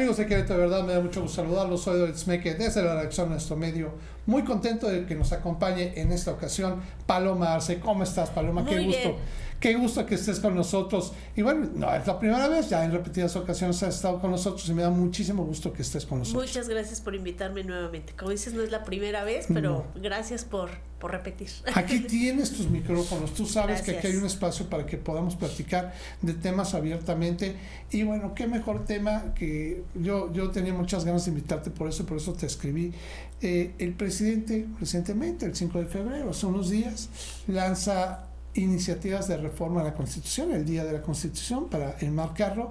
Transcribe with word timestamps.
Amigos 0.00 0.16
de 0.16 0.26
Querétaro, 0.26 0.60
de 0.60 0.66
verdad 0.66 0.82
me 0.82 0.94
da 0.94 1.00
mucho 1.00 1.20
gusto 1.20 1.42
saludarlos. 1.42 1.82
Soy 1.82 1.98
Doris 1.98 2.20
Smeke 2.20 2.54
desde 2.54 2.82
la 2.82 2.94
redacción 2.94 3.26
de 3.26 3.34
nuestro 3.34 3.54
medio. 3.54 3.92
Muy 4.24 4.44
contento 4.44 4.88
de 4.88 5.04
que 5.04 5.14
nos 5.14 5.30
acompañe 5.30 5.92
en 5.94 6.10
esta 6.10 6.30
ocasión 6.30 6.80
Paloma 7.04 7.52
Arce. 7.52 7.80
¿Cómo 7.80 8.02
estás, 8.02 8.30
Paloma? 8.30 8.62
Muy 8.62 8.70
Qué 8.70 8.80
gusto. 8.80 9.16
Qué 9.60 9.74
gusto 9.74 10.06
que 10.06 10.14
estés 10.14 10.40
con 10.40 10.54
nosotros. 10.54 11.12
Y 11.36 11.42
bueno, 11.42 11.68
no 11.74 11.94
es 11.94 12.06
la 12.06 12.18
primera 12.18 12.48
vez, 12.48 12.70
ya 12.70 12.82
en 12.82 12.92
repetidas 12.92 13.36
ocasiones 13.36 13.82
has 13.82 13.96
estado 13.96 14.18
con 14.18 14.30
nosotros 14.30 14.66
y 14.70 14.72
me 14.72 14.80
da 14.80 14.88
muchísimo 14.88 15.44
gusto 15.44 15.70
que 15.70 15.82
estés 15.82 16.06
con 16.06 16.20
nosotros. 16.20 16.46
Muchas 16.48 16.66
gracias 16.66 17.02
por 17.02 17.14
invitarme 17.14 17.62
nuevamente. 17.62 18.14
Como 18.16 18.30
dices, 18.30 18.54
no 18.54 18.62
es 18.62 18.70
la 18.70 18.84
primera 18.84 19.22
vez, 19.22 19.46
pero 19.52 19.84
gracias 19.96 20.46
por, 20.46 20.70
por 20.98 21.10
repetir. 21.10 21.50
Aquí 21.74 22.00
tienes 22.08 22.52
tus 22.52 22.70
micrófonos, 22.70 23.34
tú 23.34 23.44
sabes 23.44 23.82
que 23.82 23.98
aquí 23.98 24.06
hay 24.06 24.16
un 24.16 24.24
espacio 24.24 24.66
para 24.70 24.86
que 24.86 24.96
podamos 24.96 25.36
platicar 25.36 25.92
de 26.22 26.32
temas 26.32 26.72
abiertamente 26.72 27.54
y 27.90 28.02
bueno, 28.02 28.34
qué 28.34 28.46
mejor 28.46 28.86
tema 28.86 29.34
que 29.34 29.82
yo, 29.94 30.32
yo 30.32 30.50
tenía 30.50 30.72
muchas 30.72 31.04
ganas 31.04 31.26
de 31.26 31.32
invitarte 31.32 31.70
por 31.70 31.86
eso, 31.86 32.06
por 32.06 32.16
eso 32.16 32.32
te 32.32 32.46
escribí. 32.46 32.94
Eh, 33.42 33.74
el 33.78 33.92
presidente 33.92 34.66
recientemente, 34.78 35.44
el 35.44 35.54
5 35.54 35.80
de 35.80 35.86
febrero, 35.86 36.30
hace 36.30 36.46
unos 36.46 36.70
días, 36.70 37.10
lanza 37.46 38.29
iniciativas 38.54 39.28
de 39.28 39.36
reforma 39.36 39.80
a 39.80 39.84
la 39.84 39.94
Constitución, 39.94 40.52
el 40.52 40.64
Día 40.64 40.84
de 40.84 40.92
la 40.92 41.02
Constitución, 41.02 41.68
para 41.68 41.96
enmarcarlo 42.00 42.70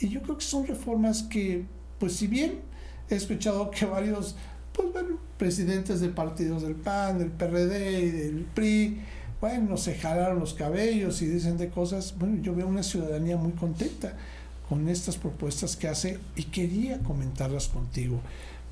y 0.00 0.08
yo 0.08 0.22
creo 0.22 0.38
que 0.38 0.44
son 0.44 0.66
reformas 0.66 1.22
que, 1.24 1.66
pues 1.98 2.16
si 2.16 2.26
bien 2.26 2.60
he 3.08 3.14
escuchado 3.14 3.70
que 3.70 3.84
varios 3.84 4.36
pues 4.72 4.92
bueno, 4.92 5.18
presidentes 5.36 6.00
de 6.00 6.08
partidos 6.08 6.62
del 6.62 6.74
PAN, 6.74 7.18
del 7.18 7.30
PRD 7.30 8.00
y 8.00 8.10
del 8.10 8.46
PRI, 8.54 9.00
bueno, 9.40 9.76
se 9.76 9.94
jalaron 9.94 10.38
los 10.38 10.54
cabellos 10.54 11.22
y 11.22 11.26
dicen 11.26 11.56
de 11.56 11.70
cosas. 11.70 12.14
Bueno, 12.18 12.42
yo 12.42 12.54
veo 12.54 12.66
una 12.66 12.82
ciudadanía 12.82 13.36
muy 13.36 13.52
contenta 13.52 14.14
con 14.68 14.88
estas 14.88 15.16
propuestas 15.16 15.76
que 15.76 15.88
hace 15.88 16.18
y 16.36 16.44
quería 16.44 16.98
comentarlas 16.98 17.68
contigo. 17.68 18.20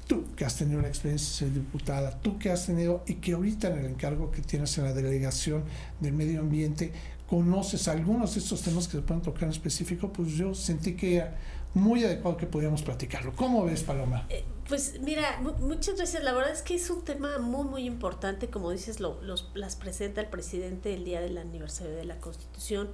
Tú 0.08 0.24
que 0.34 0.44
has 0.44 0.56
tenido 0.56 0.80
la 0.82 0.88
experiencia 0.88 1.28
de 1.46 1.52
ser 1.52 1.52
diputada, 1.62 2.18
tú 2.20 2.38
que 2.38 2.50
has 2.50 2.66
tenido 2.66 3.04
y 3.06 3.14
que 3.16 3.32
ahorita 3.34 3.68
en 3.68 3.78
el 3.78 3.86
encargo 3.86 4.30
que 4.32 4.42
tienes 4.42 4.76
en 4.78 4.84
la 4.84 4.92
delegación 4.92 5.62
del 6.00 6.14
medio 6.14 6.40
ambiente, 6.40 6.92
conoces 7.28 7.86
algunos 7.88 8.34
de 8.34 8.40
estos 8.40 8.62
temas 8.62 8.88
que 8.88 8.96
se 8.96 9.02
pueden 9.02 9.22
tocar 9.22 9.44
en 9.44 9.50
específico, 9.50 10.10
pues 10.12 10.32
yo 10.32 10.54
sentí 10.54 10.96
que 10.96 11.16
era 11.16 11.36
muy 11.74 12.02
adecuado 12.02 12.36
que 12.38 12.46
pudiéramos 12.46 12.82
platicarlo. 12.82 13.36
¿Cómo 13.36 13.64
ves, 13.66 13.82
Paloma? 13.84 14.26
Eh, 14.30 14.42
Pues 14.66 14.98
mira, 15.02 15.38
mu- 15.42 15.52
muchas 15.66 15.96
gracias. 15.96 16.24
La 16.24 16.32
verdad 16.32 16.52
es 16.52 16.62
que 16.62 16.74
es 16.74 16.88
un 16.88 17.04
tema 17.04 17.38
muy, 17.38 17.64
muy 17.68 17.84
importante. 17.84 18.48
Como 18.48 18.70
dices, 18.70 19.00
lo, 19.00 19.20
los, 19.22 19.50
las 19.54 19.76
presenta 19.76 20.22
el 20.22 20.28
presidente 20.28 20.94
el 20.94 21.04
día 21.04 21.20
del 21.20 21.36
aniversario 21.36 21.94
de 21.94 22.04
la 22.06 22.18
Constitución. 22.18 22.88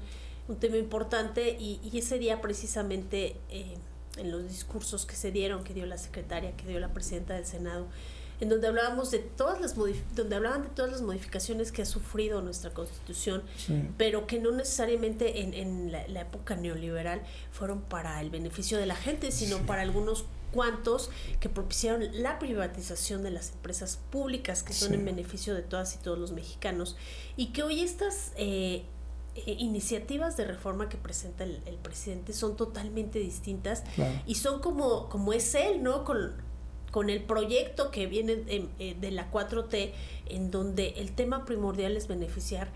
Un 0.49 0.57
tema 0.57 0.77
importante 0.77 1.57
y, 1.59 1.81
y 1.85 1.99
ese 1.99 2.19
día 2.19 2.41
precisamente 2.41 3.37
eh, 3.51 3.77
en 4.17 4.31
los 4.31 4.49
discursos 4.49 5.07
que 5.07 5.17
se 5.17 5.31
dieron, 5.33 5.65
que 5.65 5.75
dio 5.75 5.87
la 5.87 5.99
secretaria, 5.99 6.57
que 6.57 6.67
dio 6.67 6.79
la 6.81 6.93
presidenta 6.93 7.35
del 7.35 7.47
Senado, 7.47 7.87
en 8.41 8.49
donde 8.49 8.67
hablábamos 8.67 9.11
de 9.13 9.21
todas 9.21 9.61
las 9.61 9.75
donde 9.77 10.35
hablaban 10.37 10.63
de 10.63 10.69
todas 10.69 10.91
las 10.91 11.03
modificaciones 11.03 11.71
que 11.73 11.83
ha 11.83 11.87
sufrido 11.87 12.43
nuestra 12.43 12.71
Constitución 12.71 13.43
Sí. 13.57 13.89
pero 13.97 14.27
que 14.27 14.41
no 14.41 14.51
necesariamente 14.51 15.43
en, 15.43 15.55
en 15.55 15.93
la, 15.93 16.07
la 16.09 16.23
época 16.23 16.57
neoliberal 16.57 17.23
fueron 17.53 17.81
para 17.83 18.21
el 18.21 18.31
beneficio 18.31 18.77
de 18.79 18.87
la 18.87 18.97
gente, 18.97 19.31
sino 19.31 19.59
Sí. 19.59 19.63
para 19.67 19.83
algunos 19.83 20.25
cuantos 20.53 21.11
que 21.41 21.49
propiciaron 21.49 22.23
la 22.23 22.39
privatización 22.39 23.23
de 23.25 23.31
las 23.31 23.51
empresas 23.53 23.99
públicas 24.11 24.63
que 24.63 24.73
son 24.73 24.89
Sí. 24.91 24.95
en 24.95 25.05
beneficio 25.05 25.55
de 25.55 25.63
todas 25.63 25.95
y 25.95 25.99
todos 25.99 26.19
los 26.19 26.33
mexicanos 26.33 26.97
y 27.37 27.47
que 27.53 27.63
hoy 27.63 27.81
estas 27.83 28.33
eh, 28.37 28.85
eh, 29.37 29.57
iniciativas 29.59 30.37
de 30.37 30.45
reforma 30.45 30.89
que 30.89 30.97
presenta 30.97 31.45
el, 31.45 31.61
el 31.67 31.77
presidente 31.77 32.33
son 32.33 32.57
totalmente 32.57 33.19
distintas 33.19 33.83
Claro. 33.95 34.21
y 34.27 34.37
son 34.37 34.61
como, 34.61 35.09
como 35.09 35.33
es 35.33 35.55
él, 35.55 35.83
¿no? 35.83 36.05
Con, 36.05 36.33
con 36.91 37.11
el 37.11 37.23
proyecto 37.25 37.91
que 37.91 38.07
viene 38.07 38.37
de, 38.37 38.69
eh, 38.79 38.97
de 39.01 39.11
la 39.11 39.31
4T, 39.31 39.93
en 40.27 40.51
donde 40.53 40.91
el 40.99 41.13
tema 41.13 41.45
primordial 41.45 41.97
es 41.97 42.07
beneficiar 42.07 42.69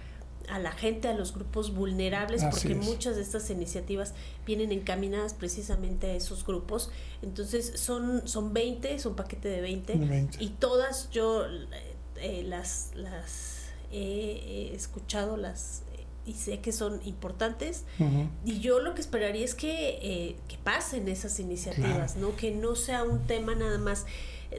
a 0.50 0.58
la 0.58 0.72
gente, 0.72 1.08
a 1.08 1.14
los 1.14 1.34
grupos 1.34 1.74
vulnerables, 1.74 2.42
Así 2.42 2.68
porque 2.68 2.80
es. 2.80 2.86
muchas 2.86 3.16
de 3.16 3.22
estas 3.22 3.50
iniciativas 3.50 4.14
vienen 4.46 4.72
encaminadas 4.72 5.34
precisamente 5.34 6.06
a 6.10 6.14
esos 6.14 6.44
grupos. 6.46 6.90
Entonces 7.22 7.74
son, 7.78 8.26
son 8.26 8.52
20, 8.54 8.94
es 8.94 9.04
un 9.06 9.14
paquete 9.14 9.48
de 9.48 9.60
20, 9.60 9.92
Un 9.92 10.08
20. 10.08 10.42
y 10.42 10.48
todas 10.48 11.10
yo 11.10 11.44
eh, 11.46 11.66
eh, 12.16 12.42
las, 12.44 12.92
las 12.94 13.58
he, 13.92 14.72
escuchado, 14.74 15.36
las 15.36 15.82
y 16.28 16.34
sé 16.34 16.60
que 16.60 16.72
son 16.72 17.00
importantes. 17.04 17.84
Y 18.44 18.60
yo 18.60 18.80
lo 18.80 18.94
que 18.94 19.00
esperaría 19.00 19.44
es 19.44 19.54
que, 19.54 19.98
eh, 20.02 20.36
que 20.46 20.58
pasen 20.58 21.08
esas 21.08 21.40
iniciativas, 21.40 22.16
¿no? 22.16 22.36
Que 22.36 22.50
no 22.50 22.74
sea 22.74 23.02
un 23.02 23.26
tema 23.26 23.54
nada 23.54 23.78
más 23.78 24.04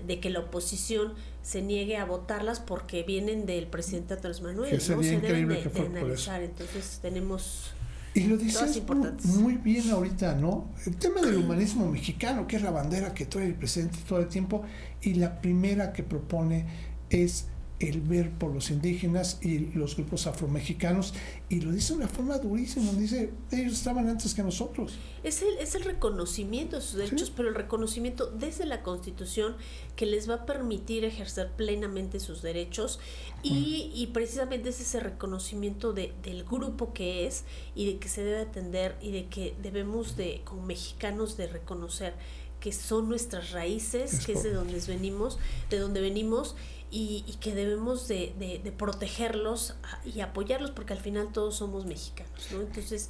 de 0.05 0.19
que 0.19 0.29
la 0.29 0.39
oposición 0.39 1.13
se 1.41 1.61
niegue 1.61 1.97
a 1.97 2.05
votarlas 2.05 2.59
porque 2.59 3.03
vienen 3.03 3.45
del 3.45 3.67
presidente 3.67 4.15
Andrés 4.15 4.41
Manuel, 4.41 4.69
Que 4.69 4.75
¿no? 4.75 4.81
Se 4.81 4.95
deben 4.95 5.47
de, 5.47 5.61
que 5.61 5.69
de 5.69 5.85
analizar. 5.85 6.41
Entonces 6.43 6.99
tenemos 7.01 7.71
Y 8.13 8.21
lo 8.25 8.37
dices 8.37 8.81
muy 9.25 9.55
bien 9.57 9.89
ahorita, 9.89 10.35
¿no? 10.35 10.69
El 10.85 10.95
tema 10.97 11.21
del 11.21 11.37
humanismo 11.37 11.89
mexicano, 11.89 12.47
que 12.47 12.57
es 12.57 12.61
la 12.61 12.71
bandera 12.71 13.13
que 13.13 13.25
trae 13.25 13.45
el 13.45 13.55
presidente 13.55 13.99
todo 14.07 14.19
el 14.19 14.27
tiempo, 14.27 14.63
y 15.01 15.15
la 15.15 15.41
primera 15.41 15.93
que 15.93 16.03
propone 16.03 16.65
es 17.09 17.47
el 17.79 18.01
ver 18.01 18.29
por 18.31 18.53
los 18.53 18.71
indígenas 18.71 19.39
y 19.41 19.59
los 19.73 19.95
grupos 19.95 20.27
afromexicanos, 20.27 21.13
y 21.47 21.61
lo 21.61 21.71
dice 21.71 21.93
de 21.93 21.99
una 21.99 22.07
forma 22.09 22.37
durísima, 22.37 22.91
dice, 22.91 23.31
ellos 23.51 23.73
estaban 23.73 24.09
antes 24.09 24.33
que 24.33 24.43
nosotros. 24.43 24.97
Es 25.23 25.41
el, 25.41 25.57
es 25.59 25.75
el 25.75 25.83
reconocimiento 25.83 26.75
de 26.75 26.81
sus 26.81 26.95
derechos, 26.95 27.27
Sí. 27.29 27.33
pero 27.37 27.49
el 27.49 27.55
reconocimiento 27.55 28.27
desde 28.27 28.65
la 28.65 28.83
Constitución 28.83 29.55
que 29.95 30.05
les 30.05 30.29
va 30.29 30.35
a 30.35 30.45
permitir 30.45 31.05
ejercer 31.05 31.51
plenamente 31.55 32.19
sus 32.19 32.41
derechos 32.41 32.99
y, 33.43 33.91
y 33.95 34.07
precisamente 34.07 34.69
es 34.69 34.81
ese 34.81 34.99
reconocimiento 34.99 35.93
de, 35.93 36.13
del 36.23 36.43
grupo 36.43 36.91
que 36.93 37.25
es 37.27 37.45
y 37.75 37.85
de 37.85 37.97
que 37.99 38.09
se 38.09 38.23
debe 38.23 38.39
atender 38.41 38.97
y 39.01 39.11
de 39.11 39.27
que 39.27 39.55
debemos 39.61 40.17
de, 40.17 40.41
como 40.43 40.63
mexicanos, 40.65 41.37
de 41.37 41.47
reconocer 41.47 42.13
que 42.59 42.71
son 42.73 43.07
nuestras 43.09 43.51
raíces, 43.51 44.13
Es 44.13 44.25
que 44.25 44.33
es 44.33 44.43
de 44.43 44.51
donde 44.53 44.79
venimos, 44.87 45.37
de 45.69 45.79
donde 45.79 46.01
venimos 46.01 46.55
y, 46.91 47.23
y 47.27 47.33
que 47.39 47.53
debemos 47.55 48.07
de, 48.07 48.33
de- 48.39 48.59
de 48.63 48.71
protegerlos 48.71 49.75
y 50.05 50.19
apoyarlos 50.21 50.71
porque 50.71 50.93
al 50.93 50.99
final 50.99 51.31
todos 51.31 51.55
somos 51.57 51.85
mexicanos, 51.85 52.47
¿no? 52.51 52.61
Entonces 52.61 53.09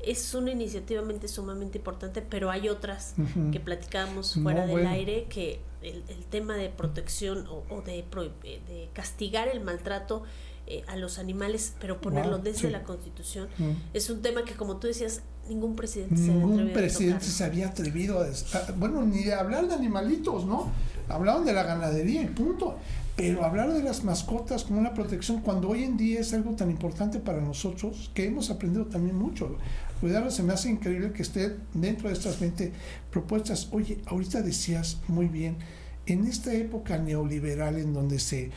es 0.00 0.32
una 0.34 0.52
iniciativamente 0.52 1.26
sumamente 1.28 1.78
importante, 1.78 2.22
pero 2.22 2.50
hay 2.50 2.68
otras 2.68 3.14
que 3.52 3.58
platicábamos 3.60 4.34
fuera 4.34 4.62
del 4.62 4.70
bueno. 4.70 4.90
aire 4.90 5.26
que 5.28 5.60
el, 5.82 6.02
el 6.08 6.24
tema 6.24 6.56
de 6.56 6.68
protección 6.68 7.46
o, 7.48 7.64
o 7.68 7.82
de, 7.82 8.04
pro- 8.08 8.24
de 8.42 8.88
castigar 8.94 9.48
el 9.48 9.60
maltrato 9.60 10.22
eh, 10.70 10.84
a 10.86 10.96
los 10.96 11.18
animales, 11.18 11.74
pero 11.80 12.00
ponerlo 12.00 12.36
Wow, 12.36 12.44
desde 12.44 12.58
sí. 12.60 12.70
la 12.70 12.82
Constitución, 12.84 13.48
Mm. 13.58 13.70
es 13.94 14.10
un 14.10 14.20
tema 14.22 14.44
que 14.44 14.54
como 14.54 14.76
tú 14.76 14.86
decías, 14.86 15.22
ningún 15.48 15.74
presidente 15.76 16.16
se 16.16 16.22
había 16.24 16.34
Ningún 16.34 16.52
atrevido 16.52 16.70
a 16.70 16.78
presidente 16.80 17.18
tocar. 17.20 17.32
se 17.34 17.44
había 17.44 17.68
atrevido 17.68 18.20
a, 18.20 18.24
a- 18.26 18.72
bueno, 18.72 19.02
ni 19.02 19.24
de 19.24 19.34
hablar 19.34 19.66
de 19.66 19.74
animalitos, 19.74 20.44
¿no? 20.44 20.70
Hablaban 21.08 21.44
de 21.46 21.52
la 21.54 21.62
ganadería 21.62 22.22
y 22.22 22.26
punto. 22.26 22.76
Pero 23.16 23.44
hablar 23.44 23.72
de 23.72 23.82
las 23.82 24.04
mascotas 24.04 24.62
como 24.62 24.78
una 24.78 24.94
protección 24.94 25.40
cuando 25.40 25.70
hoy 25.70 25.82
en 25.82 25.96
día 25.96 26.20
es 26.20 26.32
algo 26.34 26.52
tan 26.52 26.70
importante 26.70 27.18
para 27.18 27.40
nosotros 27.40 28.12
que 28.14 28.26
hemos 28.26 28.48
aprendido 28.50 28.86
también 28.86 29.16
mucho. 29.16 29.56
Cuidarlo 30.00 30.30
se 30.30 30.44
me 30.44 30.52
hace 30.52 30.68
increíble 30.70 31.12
que 31.12 31.22
esté 31.22 31.56
dentro 31.74 32.06
de 32.08 32.14
estas 32.14 32.38
20 32.38 32.70
propuestas. 33.10 33.70
Oye, 33.72 33.98
ahorita 34.06 34.42
decías 34.42 34.98
muy 35.08 35.26
bien, 35.26 35.56
en 36.06 36.26
esta 36.28 36.52
época 36.54 36.96
neoliberal 36.98 37.78
en 37.78 37.92
donde 37.92 38.20
se 38.20 38.50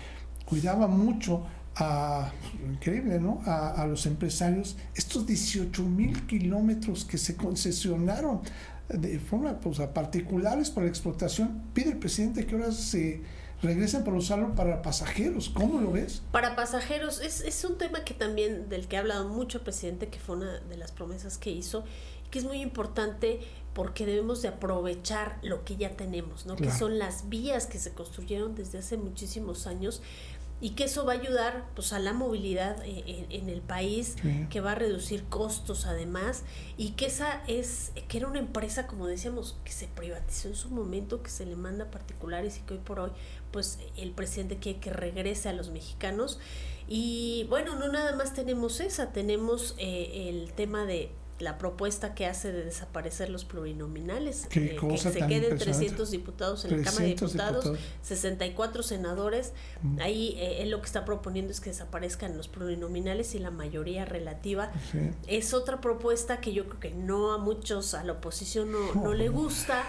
cuidaba 0.46 0.86
mucho 0.88 1.42
a, 1.76 2.32
increíble, 2.70 3.20
¿no? 3.20 3.42
A, 3.46 3.82
a 3.82 3.88
los 3.88 4.06
empresarios, 4.06 4.78
estos 4.96 5.26
18 5.26 5.84
mil 5.84 6.26
kilómetros 6.28 7.06
que 7.06 7.18
se 7.18 7.36
concesionaron 7.36 8.42
de 8.90 9.20
forma 9.20 9.60
pues, 9.60 9.80
a 9.80 9.94
particulares 9.94 10.70
para 10.70 10.86
la 10.86 10.90
explotación, 10.90 11.64
pide 11.74 11.92
el 11.92 11.98
presidente 11.98 12.46
que 12.46 12.56
ahora 12.56 12.72
se 12.72 13.22
regresen 13.62 14.04
para 14.04 14.18
usarlo 14.18 14.56
para 14.56 14.82
pasajeros. 14.82 15.50
¿Cómo 15.50 15.80
lo 15.80 15.92
ves? 15.92 16.24
Para 16.32 16.56
pasajeros, 16.56 17.22
es, 17.22 17.42
es 17.42 17.64
un 17.64 17.78
tema 17.78 18.04
que 18.04 18.14
también, 18.14 18.70
del 18.70 18.88
que 18.88 18.98
ha 18.98 19.02
hablado 19.02 19.30
mucho 19.30 19.60
el 19.60 19.64
presidente, 19.64 20.08
que 20.08 20.20
fue 20.20 20.38
una 20.38 20.60
de 20.60 20.78
las 20.78 20.92
promesas 20.92 21.38
que 21.38 21.52
hizo, 21.52 21.84
que 22.32 22.40
es 22.40 22.46
muy 22.46 22.62
importante 22.62 23.40
porque 23.74 24.06
debemos 24.06 24.42
de 24.42 24.50
aprovechar 24.50 25.38
lo 25.44 25.64
que 25.64 25.78
ya 25.78 25.92
tenemos, 25.92 26.46
¿no? 26.46 26.56
Que 26.56 26.72
son 26.72 27.00
las 27.00 27.30
vías 27.30 27.68
que 27.68 27.80
se 27.80 27.92
construyeron 27.94 28.54
desde 28.54 28.80
hace 28.80 28.98
muchísimos 28.98 29.66
años 29.66 30.02
y 30.62 30.72
que 30.72 30.84
eso 30.86 31.06
va 31.06 31.14
a 31.14 31.16
ayudar 31.16 31.66
pues 31.76 31.92
a 31.92 32.00
la 32.00 32.14
movilidad 32.14 32.82
eh, 32.86 33.04
en, 33.30 33.32
en 33.32 33.50
el 33.50 33.62
país, 33.62 34.16
Sí. 34.22 34.48
que 34.50 34.62
va 34.62 34.74
a 34.74 34.76
reducir 34.76 35.24
costos 35.26 35.86
además 35.86 36.44
y 36.78 36.92
que 36.92 37.08
esa 37.08 37.42
es 37.48 37.92
que 38.08 38.18
era 38.20 38.28
una 38.28 38.40
empresa 38.40 38.86
como 38.88 39.08
decíamos 39.08 39.58
que 39.66 39.72
se 39.72 39.88
privatizó 39.88 40.48
en 40.50 40.56
su 40.56 40.70
momento, 40.70 41.22
que 41.24 41.30
se 41.32 41.46
le 41.46 41.56
manda 41.56 41.86
a 41.86 41.92
particulares 41.92 42.58
y 42.58 42.62
que 42.62 42.76
hoy 42.76 42.80
por 42.80 43.00
hoy 43.00 43.12
pues 43.52 43.80
el 43.98 44.12
presidente 44.12 44.58
quiere 44.58 44.80
que 44.80 44.92
regrese 44.94 45.50
a 45.50 45.54
los 45.54 45.70
mexicanos 45.72 46.40
y 46.88 47.46
bueno, 47.50 47.76
no 47.76 47.88
nada 47.92 48.16
más 48.16 48.34
tenemos 48.34 48.80
esa, 48.82 49.12
tenemos 49.12 49.76
eh, 49.78 50.30
el 50.30 50.52
tema 50.54 50.86
de 50.86 51.10
la 51.42 51.58
propuesta 51.58 52.14
que 52.14 52.26
hace 52.26 52.52
de 52.52 52.64
desaparecer 52.64 53.30
los 53.30 53.46
plurinominales, 53.46 54.48
eh, 54.52 54.78
que 54.80 54.98
se 54.98 55.12
queden 55.12 55.52
impresionante. 55.52 55.66
300 55.66 56.12
diputados 56.12 56.66
en 56.66 56.72
la 56.72 56.84
Cámara 56.84 57.06
de 57.06 57.16
300 57.16 57.32
Diputados, 57.32 57.64
diputados. 57.64 57.88
64 58.04 58.84
senadores. 58.84 59.54
Mm. 59.82 60.00
Ahí 60.02 60.36
eh, 60.38 60.62
él 60.62 60.72
lo 60.72 60.80
que 60.80 60.86
está 60.86 61.06
proponiendo 61.06 61.52
es 61.52 61.60
que 61.60 61.70
desaparezcan 61.70 62.38
los 62.38 62.48
plurinominales 62.48 63.36
y 63.36 63.40
la 63.40 63.52
mayoría 63.52 64.06
relativa. 64.06 64.72
Sí. 64.92 65.00
Es 65.28 65.54
otra 65.54 65.82
propuesta 65.82 66.42
que 66.42 66.54
yo 66.54 66.68
creo 66.68 66.80
que 66.80 66.92
no 66.92 67.34
a 67.34 67.38
muchos, 67.38 67.94
a 67.94 68.04
la 68.04 68.14
oposición 68.14 68.72
no, 68.72 68.94
no 68.96 69.14
le 69.14 69.30
gusta, 69.30 69.84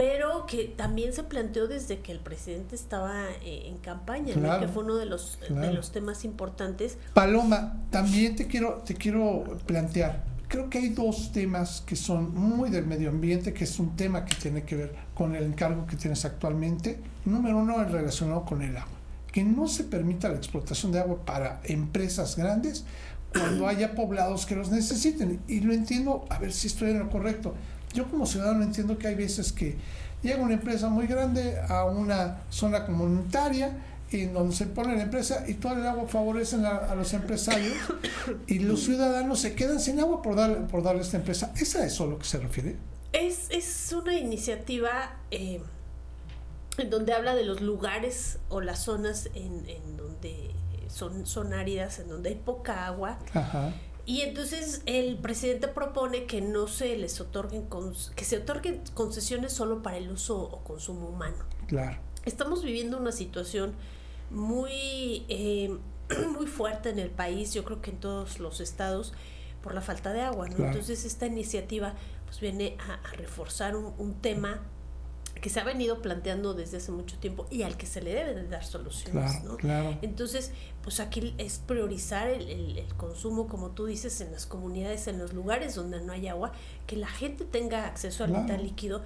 pero 0.00 0.46
que 0.46 0.64
también 0.64 1.12
se 1.12 1.24
planteó 1.24 1.68
desde 1.68 2.00
que 2.00 2.10
el 2.10 2.20
presidente 2.20 2.74
estaba 2.74 3.28
eh, 3.42 3.64
en 3.66 3.76
campaña, 3.76 4.34
¿no? 4.34 4.42
Claro, 4.42 4.60
que 4.60 4.68
fue 4.72 4.82
uno 4.82 4.96
de 4.96 5.04
los, 5.04 5.38
de 5.46 5.72
los 5.74 5.92
temas 5.92 6.24
importantes. 6.24 6.96
Paloma, 7.12 7.76
también 7.90 8.34
te 8.34 8.46
quiero, 8.46 8.82
te 8.84 8.94
quiero 8.94 9.44
plantear. 9.66 10.24
Creo 10.50 10.68
que 10.68 10.78
hay 10.78 10.88
dos 10.88 11.30
temas 11.30 11.80
que 11.86 11.94
son 11.94 12.34
muy 12.34 12.70
del 12.70 12.84
medio 12.84 13.10
ambiente, 13.10 13.52
que 13.52 13.62
es 13.62 13.78
un 13.78 13.94
tema 13.94 14.24
que 14.24 14.34
tiene 14.34 14.64
que 14.64 14.74
ver 14.74 14.96
con 15.14 15.36
el 15.36 15.44
encargo 15.44 15.86
que 15.86 15.94
tienes 15.94 16.24
actualmente. 16.24 16.98
Número 17.24 17.58
uno, 17.58 17.80
el 17.80 17.92
relacionado 17.92 18.44
con 18.44 18.60
el 18.60 18.76
agua. 18.76 18.90
Que 19.30 19.44
no 19.44 19.68
se 19.68 19.84
permita 19.84 20.28
la 20.28 20.34
explotación 20.34 20.90
de 20.90 20.98
agua 20.98 21.24
para 21.24 21.60
empresas 21.62 22.34
grandes 22.34 22.84
cuando 23.32 23.68
haya 23.68 23.94
poblados 23.94 24.44
que 24.44 24.56
los 24.56 24.72
necesiten. 24.72 25.38
Y 25.46 25.60
lo 25.60 25.72
entiendo, 25.72 26.24
a 26.30 26.40
ver 26.40 26.52
si 26.52 26.66
estoy 26.66 26.90
en 26.90 26.98
lo 26.98 27.10
correcto. 27.10 27.54
Yo 27.94 28.10
como 28.10 28.26
ciudadano 28.26 28.64
entiendo 28.64 28.98
que 28.98 29.06
hay 29.06 29.14
veces 29.14 29.52
que 29.52 29.76
llega 30.20 30.42
una 30.42 30.54
empresa 30.54 30.88
muy 30.88 31.06
grande 31.06 31.60
a 31.68 31.84
una 31.84 32.38
zona 32.50 32.86
comunitaria 32.86 33.70
en 34.12 34.32
donde 34.32 34.54
se 34.54 34.66
pone 34.66 34.96
la 34.96 35.02
empresa 35.02 35.44
y 35.46 35.54
todo 35.54 35.74
el 35.74 35.86
agua 35.86 36.08
favorecen 36.08 36.64
a, 36.64 36.76
a 36.76 36.94
los 36.94 37.12
empresarios 37.12 37.76
y 38.46 38.58
los 38.58 38.82
ciudadanos 38.82 39.40
se 39.40 39.54
quedan 39.54 39.80
sin 39.80 40.00
agua 40.00 40.22
por 40.22 40.36
darle, 40.36 40.56
por 40.66 40.82
darle 40.82 41.00
a 41.00 41.04
esta 41.04 41.16
empresa. 41.16 41.52
¿Es 41.56 41.76
a 41.76 41.84
eso 41.86 42.04
a 42.04 42.06
lo 42.08 42.18
que 42.18 42.24
se 42.24 42.38
refiere? 42.38 42.76
Es, 43.12 43.48
es 43.50 43.92
una 43.92 44.14
iniciativa 44.14 45.16
eh, 45.30 45.60
en 46.78 46.90
donde 46.90 47.12
habla 47.12 47.34
de 47.34 47.44
los 47.44 47.60
lugares 47.60 48.38
o 48.48 48.60
las 48.60 48.84
zonas 48.84 49.30
en, 49.34 49.68
en 49.68 49.96
donde 49.96 50.50
son, 50.88 51.26
son 51.26 51.52
áridas, 51.52 51.98
en 51.98 52.08
donde 52.08 52.30
hay 52.30 52.34
poca 52.36 52.86
agua. 52.86 53.18
Ajá. 53.34 53.72
Y 54.06 54.22
entonces 54.22 54.82
el 54.86 55.18
presidente 55.18 55.68
propone 55.68 56.24
que 56.24 56.40
no 56.40 56.66
se 56.66 56.96
les 56.96 57.20
otorguen, 57.20 57.68
que 58.16 58.24
se 58.24 58.38
otorguen 58.38 58.82
concesiones 58.94 59.52
solo 59.52 59.82
para 59.82 59.98
el 59.98 60.10
uso 60.10 60.36
o 60.40 60.64
consumo 60.64 61.08
humano. 61.08 61.44
Claro. 61.68 61.98
Estamos 62.24 62.64
viviendo 62.64 62.98
una 62.98 63.12
situación 63.12 63.72
muy, 64.30 65.24
eh, 65.28 65.76
muy 66.36 66.46
fuerte 66.46 66.90
en 66.90 66.98
el 66.98 67.10
país, 67.10 67.52
yo 67.52 67.64
creo 67.64 67.80
que 67.82 67.90
en 67.90 67.98
todos 67.98 68.38
los 68.40 68.60
estados, 68.60 69.12
por 69.62 69.74
la 69.74 69.80
falta 69.80 70.12
de 70.12 70.22
agua. 70.22 70.48
¿no? 70.48 70.56
Claro. 70.56 70.70
Entonces 70.72 71.04
esta 71.04 71.26
iniciativa 71.26 71.94
pues 72.26 72.40
viene 72.40 72.76
a, 72.88 72.94
a 72.94 73.12
reforzar 73.12 73.76
un, 73.76 73.92
un 73.98 74.14
tema 74.14 74.60
que 75.40 75.48
se 75.48 75.58
ha 75.60 75.64
venido 75.64 76.02
planteando 76.02 76.52
desde 76.54 76.76
hace 76.76 76.92
mucho 76.92 77.16
tiempo 77.18 77.46
y 77.50 77.62
al 77.62 77.76
que 77.78 77.86
se 77.86 78.02
le 78.02 78.14
debe 78.14 78.34
de 78.34 78.46
dar 78.48 78.64
soluciones. 78.64 79.32
Claro, 79.32 79.48
¿no? 79.48 79.56
claro. 79.56 79.98
Entonces, 80.02 80.52
pues 80.82 81.00
aquí 81.00 81.34
es 81.38 81.58
priorizar 81.58 82.28
el, 82.28 82.48
el- 82.48 82.78
el 82.78 82.94
consumo, 82.94 83.46
como 83.48 83.70
tú 83.70 83.86
dices, 83.86 84.20
en 84.20 84.32
las 84.32 84.44
comunidades, 84.46 85.06
en 85.06 85.18
los 85.18 85.32
lugares 85.32 85.74
donde 85.74 86.00
no 86.02 86.12
hay 86.12 86.28
agua, 86.28 86.52
que 86.86 86.96
la 86.96 87.06
gente 87.08 87.44
tenga 87.44 87.86
acceso 87.86 88.24
al 88.24 88.32
vital 88.32 88.62
líquido, 88.62 89.02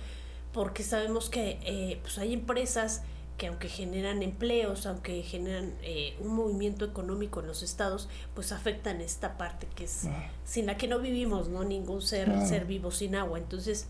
porque 0.52 0.82
sabemos 0.82 1.30
que 1.30 1.58
eh, 1.62 1.98
pues 2.02 2.18
hay 2.18 2.32
empresas 2.32 3.02
que 3.36 3.48
aunque 3.48 3.68
generan 3.68 4.22
empleos, 4.22 4.86
aunque 4.86 5.22
generan 5.22 5.74
eh, 5.82 6.16
un 6.20 6.34
movimiento 6.34 6.84
económico 6.84 7.40
en 7.40 7.46
los 7.48 7.62
estados, 7.62 8.08
pues 8.34 8.52
afectan 8.52 9.00
esta 9.00 9.36
parte 9.36 9.66
que 9.74 9.84
es 9.84 10.00
Claro. 10.02 10.30
sin 10.44 10.66
la 10.66 10.76
que 10.76 10.86
no 10.88 10.98
vivimos, 11.00 11.48
¿no? 11.48 11.64
Ningún 11.64 12.00
ser, 12.02 12.30
ser 12.46 12.64
vivo 12.66 12.90
sin 12.90 13.16
agua. 13.16 13.38
Entonces, 13.38 13.86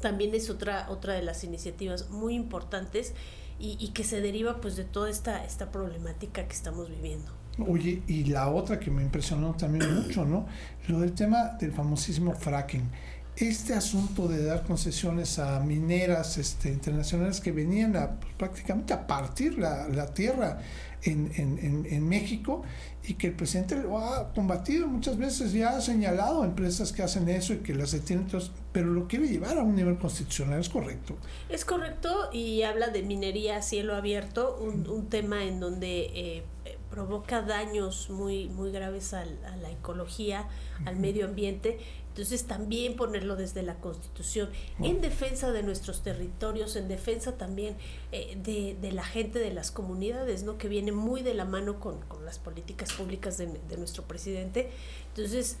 también 0.00 0.34
es 0.34 0.50
otra, 0.50 0.86
otra 0.90 1.14
de 1.14 1.22
las 1.22 1.44
iniciativas 1.44 2.10
muy 2.10 2.34
importantes 2.34 3.14
y, 3.60 3.76
y 3.78 3.90
que 3.92 4.02
se 4.02 4.20
deriva 4.20 4.60
pues 4.60 4.74
de 4.76 4.84
toda 4.84 5.08
esta, 5.08 5.44
esta 5.44 5.70
problemática 5.70 6.44
que 6.46 6.52
estamos 6.52 6.88
viviendo. 6.90 7.30
Oye, 7.68 8.02
y 8.08 8.24
la 8.24 8.48
otra 8.48 8.80
que 8.80 8.90
me 8.90 9.02
impresionó 9.02 9.54
también 9.54 9.94
mucho, 9.94 10.24
¿no? 10.24 10.46
Lo 10.88 10.98
del 10.98 11.12
tema 11.12 11.50
del 11.60 11.70
famosísimo 11.72 12.34
fracking. 12.34 12.90
Este 13.36 13.74
asunto 13.74 14.28
de 14.28 14.44
dar 14.44 14.62
concesiones 14.62 15.40
a 15.40 15.58
mineras 15.58 16.38
este, 16.38 16.68
internacionales 16.68 17.40
que 17.40 17.50
venían 17.50 17.96
a 17.96 18.12
pues, 18.20 18.32
prácticamente 18.34 18.92
a 18.92 19.08
partir 19.08 19.58
la, 19.58 19.88
la 19.88 20.14
tierra 20.14 20.60
en, 21.02 21.32
en, 21.34 21.84
en, 21.84 22.08
México 22.08 22.62
y 23.02 23.14
que 23.14 23.26
el 23.26 23.32
presidente 23.34 23.76
lo 23.76 23.98
ha 23.98 24.32
combatido 24.32 24.86
muchas 24.86 25.18
veces, 25.18 25.52
ya 25.52 25.76
ha 25.76 25.80
señalado 25.80 26.42
a 26.42 26.46
empresas 26.46 26.92
que 26.92 27.02
hacen 27.02 27.28
eso 27.28 27.52
y 27.52 27.58
que 27.58 27.74
las 27.74 27.90
detienen, 27.92 28.24
entonces, 28.26 28.52
pero 28.72 28.86
lo 28.86 29.06
quiere 29.08 29.26
llevar 29.28 29.58
a 29.58 29.62
un 29.64 29.74
nivel 29.74 29.98
constitucional, 29.98 30.60
¿es 30.60 30.68
correcto? 30.68 31.16
Es 31.50 31.64
correcto 31.64 32.30
y 32.32 32.62
habla 32.62 32.88
de 32.88 33.02
minería 33.02 33.56
a 33.56 33.62
cielo 33.62 33.96
abierto, 33.96 34.56
un, 34.60 34.88
un 34.88 35.08
tema 35.10 35.44
en 35.44 35.60
donde 35.60 36.10
eh, 36.14 36.44
provoca 36.88 37.42
daños 37.42 38.08
muy, 38.08 38.48
muy 38.48 38.70
graves 38.70 39.12
al- 39.12 39.44
a 39.44 39.56
la 39.56 39.70
ecología, 39.72 40.48
al 40.86 40.96
medio 40.96 41.26
ambiente. 41.26 41.78
Entonces 42.14 42.44
también 42.44 42.94
ponerlo 42.94 43.34
desde 43.34 43.64
la 43.64 43.74
Constitución, 43.74 44.48
en 44.78 45.00
defensa 45.00 45.50
de 45.50 45.64
nuestros 45.64 46.04
territorios, 46.04 46.76
en 46.76 46.86
defensa 46.86 47.32
también 47.36 47.74
eh, 48.12 48.38
de, 48.40 48.76
de 48.80 48.92
la 48.92 49.02
gente, 49.02 49.40
de 49.40 49.52
las 49.52 49.72
comunidades, 49.72 50.44
¿no? 50.44 50.56
que 50.56 50.68
viene 50.68 50.92
muy 50.92 51.22
de 51.22 51.34
la 51.34 51.44
mano 51.44 51.80
con, 51.80 52.00
con 52.02 52.24
las 52.24 52.38
políticas 52.38 52.92
públicas 52.92 53.36
de, 53.36 53.48
de 53.68 53.76
nuestro 53.78 54.04
presidente. 54.04 54.70
Entonces, 55.08 55.56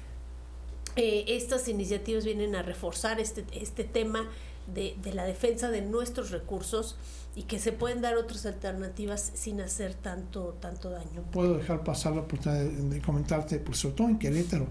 eh, 0.94 1.24
estas 1.26 1.66
iniciativas 1.66 2.24
vienen 2.24 2.54
a 2.54 2.62
reforzar 2.62 3.18
este, 3.18 3.44
este 3.50 3.82
tema 3.82 4.30
de, 4.72 4.96
de 5.02 5.12
la 5.12 5.24
defensa 5.24 5.72
de 5.72 5.82
nuestros 5.82 6.30
recursos 6.30 6.96
y 7.34 7.42
que 7.42 7.58
se 7.58 7.72
pueden 7.72 8.00
dar 8.00 8.16
otras 8.16 8.46
alternativas 8.46 9.32
sin 9.34 9.60
hacer 9.60 9.94
tanto, 9.94 10.56
tanto 10.60 10.90
daño. 10.90 11.24
puedo 11.32 11.56
dejar 11.56 11.82
pasar 11.82 12.12
la 12.14 12.20
oportunidad 12.20 12.62
de, 12.62 12.90
de 12.90 13.00
comentarte, 13.00 13.58
pues 13.58 13.78
sobre 13.78 13.96
todo 13.96 14.08
en 14.08 14.18
Querétaro, 14.20 14.68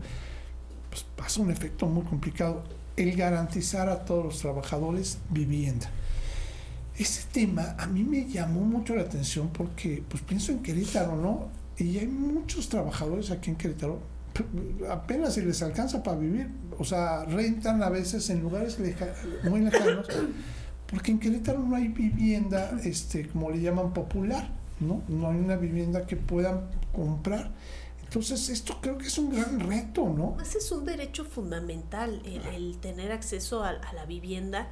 pues 0.93 1.07
pasa 1.15 1.41
un 1.41 1.49
efecto 1.49 1.87
muy 1.87 2.03
complicado, 2.03 2.63
el 2.97 3.15
garantizar 3.15 3.89
a 3.89 4.05
todos 4.05 4.23
los 4.23 4.37
trabajadores 4.37 5.17
vivienda. 5.31 5.89
Ese 6.95 7.23
tema 7.31 7.75
a 7.79 7.87
mí 7.87 8.03
me 8.03 8.29
llamó 8.29 8.61
mucho 8.61 8.95
la 8.95 9.01
atención 9.01 9.49
porque 9.51 10.03
pues 10.07 10.21
pienso 10.21 10.51
en 10.51 10.59
Querétaro, 10.59 11.15
¿no? 11.15 11.47
Y 11.79 11.97
hay 11.97 12.05
muchos 12.05 12.69
trabajadores 12.69 13.31
aquí 13.31 13.49
en 13.49 13.55
Querétaro, 13.55 14.01
apenas 14.91 15.33
si 15.33 15.41
les 15.41 15.63
alcanza 15.63 16.03
para 16.03 16.15
vivir, 16.15 16.51
o 16.77 16.85
sea, 16.85 17.25
rentan 17.25 17.81
a 17.81 17.89
veces 17.89 18.29
en 18.29 18.41
lugares 18.41 18.77
muy 19.49 19.61
lejanos, 19.61 20.07
porque 20.85 21.09
en 21.09 21.17
Querétaro 21.17 21.57
no 21.57 21.75
hay 21.75 21.87
vivienda, 21.87 22.77
este, 22.83 23.29
como 23.29 23.49
le 23.49 23.61
llaman, 23.61 23.93
popular, 23.93 24.47
¿no? 24.79 25.01
No 25.07 25.31
hay 25.31 25.39
una 25.39 25.55
vivienda 25.55 26.05
que 26.05 26.17
puedan 26.17 26.69
comprar. 26.93 27.49
Entonces, 28.13 28.49
esto 28.49 28.77
creo 28.79 28.99
que 28.99 29.07
es 29.07 29.17
un 29.17 29.31
gran 29.35 29.59
reto, 29.59 30.07
¿no? 30.07 30.37
Ese 30.39 30.59
es 30.59 30.71
un 30.71 30.85
derecho 30.85 31.25
fundamental, 31.25 32.21
el, 32.25 32.45
el 32.53 32.77
tener 32.77 33.11
acceso 33.11 33.63
a, 33.63 33.69
a 33.69 33.93
la 33.93 34.05
vivienda 34.05 34.67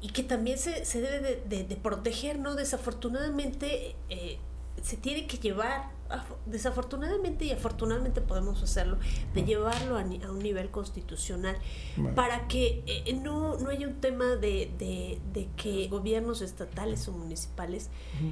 y 0.00 0.10
que 0.10 0.22
también 0.22 0.56
se, 0.56 0.84
se 0.84 1.00
debe 1.00 1.18
de, 1.18 1.42
de- 1.48 1.64
de 1.64 1.74
proteger, 1.76 2.38
¿no? 2.38 2.54
Desafortunadamente 2.54 3.96
eh, 4.08 4.38
se 4.82 4.96
tiene 4.96 5.26
que 5.26 5.38
llevar, 5.38 5.90
af- 6.08 6.36
desafortunadamente 6.46 7.44
y 7.44 7.50
afortunadamente 7.50 8.20
podemos 8.20 8.62
hacerlo, 8.62 8.98
de 9.34 9.42
llevarlo 9.44 9.96
a, 9.96 10.02
a 10.02 10.30
un 10.30 10.38
nivel 10.38 10.70
constitucional 10.70 11.56
Bueno. 11.96 12.14
para 12.14 12.46
que 12.46 12.84
eh, 12.86 13.14
no, 13.20 13.58
no 13.58 13.70
haya 13.70 13.88
un 13.88 14.00
tema 14.00 14.36
de, 14.36 14.70
de, 14.78 15.18
de 15.32 15.48
que 15.56 15.88
gobiernos 15.88 16.40
estatales 16.40 17.08
o 17.08 17.12
municipales 17.12 17.88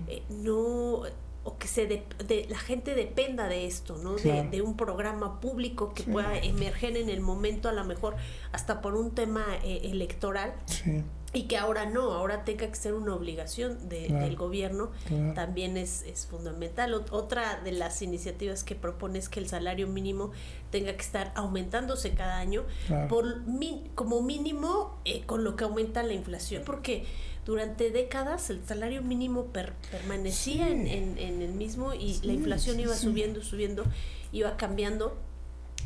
eh, 0.07 0.23
no 0.31 1.03
o 1.45 1.59
que 1.59 1.67
se 1.69 1.87
de, 1.87 2.05
de- 2.27 2.47
la 2.49 2.59
gente 2.59 2.95
dependa 2.95 3.49
de 3.49 3.67
esto, 3.67 3.97
¿no? 3.99 4.15
De- 4.15 4.23
Claro. 4.23 4.51
De, 4.51 4.63
un 4.63 4.77
programa 4.77 5.41
público 5.41 5.93
que 5.95 6.05
Sí. 6.05 6.11
pueda 6.11 6.37
emerger 6.39 6.97
en 6.97 7.09
el 7.09 7.21
momento, 7.21 7.69
a 7.69 7.73
lo 7.73 7.85
mejor 7.85 8.15
hasta 8.53 8.81
por 8.81 8.95
un 8.95 9.11
tema 9.13 9.45
eh, 9.65 9.81
electoral, 9.85 10.55
Sí, 10.67 11.03
y 11.35 11.45
que 11.45 11.57
ahora 11.57 11.87
no, 11.87 12.13
ahora 12.13 12.45
tenga 12.45 12.69
que 12.69 12.75
ser 12.75 12.93
una 12.95 13.15
obligación 13.15 13.89
de- 13.89 14.07
Claro. 14.09 14.27
del 14.27 14.37
gobierno, 14.37 14.91
claro. 15.09 15.33
también 15.35 15.77
es, 15.79 16.03
es 16.03 16.27
fundamental. 16.27 16.93
Ot- 16.95 17.11
Otra 17.11 17.59
de 17.65 17.73
las 17.73 18.03
iniciativas 18.03 18.63
que 18.65 18.75
propone 18.75 19.19
es 19.19 19.29
que 19.31 19.41
el 19.41 19.49
salario 19.49 19.89
mínimo 19.89 20.31
tenga 20.71 20.93
que 20.93 21.01
estar 21.03 21.33
aumentándose 21.35 22.11
cada 22.13 22.39
año 22.39 22.65
por 23.09 23.41
mi- 23.47 23.91
como 23.95 24.21
mínimo 24.23 24.99
eh, 25.07 25.23
con 25.27 25.43
lo 25.43 25.57
que 25.57 25.65
aumenta 25.65 26.03
la 26.03 26.13
inflación, 26.13 26.63
porque 26.67 27.05
durante 27.45 27.91
décadas 27.91 28.51
el 28.51 28.65
salario 28.65 29.03
mínimo 29.03 29.47
per- 29.47 29.73
permanecía 29.91 30.67
Sí. 30.67 30.73
en, 30.73 30.87
en- 30.87 31.19
en 31.19 31.43
el 31.43 31.53
mismo 31.53 31.93
y 31.95 32.15
Sí, 32.15 32.27
la 32.27 32.33
inflación 32.35 32.77
sí, 32.77 32.83
iba 32.83 32.95
subiendo, 32.95 33.43
subiendo, 33.43 33.85
iba 34.33 34.57
cambiando 34.57 35.17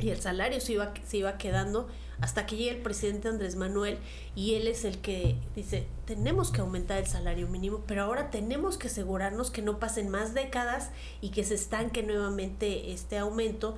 y 0.00 0.10
el 0.10 0.20
salario 0.20 0.60
se 0.60 0.72
iba, 0.74 0.92
se 1.06 1.16
iba 1.18 1.38
quedando 1.38 1.88
hasta 2.20 2.46
que 2.46 2.56
llega 2.56 2.72
el 2.76 2.82
presidente 2.82 3.28
Andrés 3.28 3.56
Manuel 3.56 3.98
y 4.34 4.54
él 4.54 4.68
es 4.68 4.84
el 4.84 4.98
que 4.98 5.36
dice, 5.54 5.86
tenemos 6.06 6.50
que 6.50 6.60
aumentar 6.62 6.98
el 6.98 7.06
salario 7.06 7.46
mínimo, 7.48 7.82
pero 7.86 8.02
ahora 8.02 8.30
tenemos 8.30 8.76
que 8.78 8.88
asegurarnos 8.88 9.50
que 9.50 9.62
no 9.62 9.78
pasen 9.78 10.08
más 10.10 10.32
décadas 10.34 10.90
y 11.22 11.30
que 11.30 11.44
se 11.44 11.54
estanque 11.54 12.02
nuevamente 12.02 12.92
este 12.92 13.16
aumento 13.18 13.76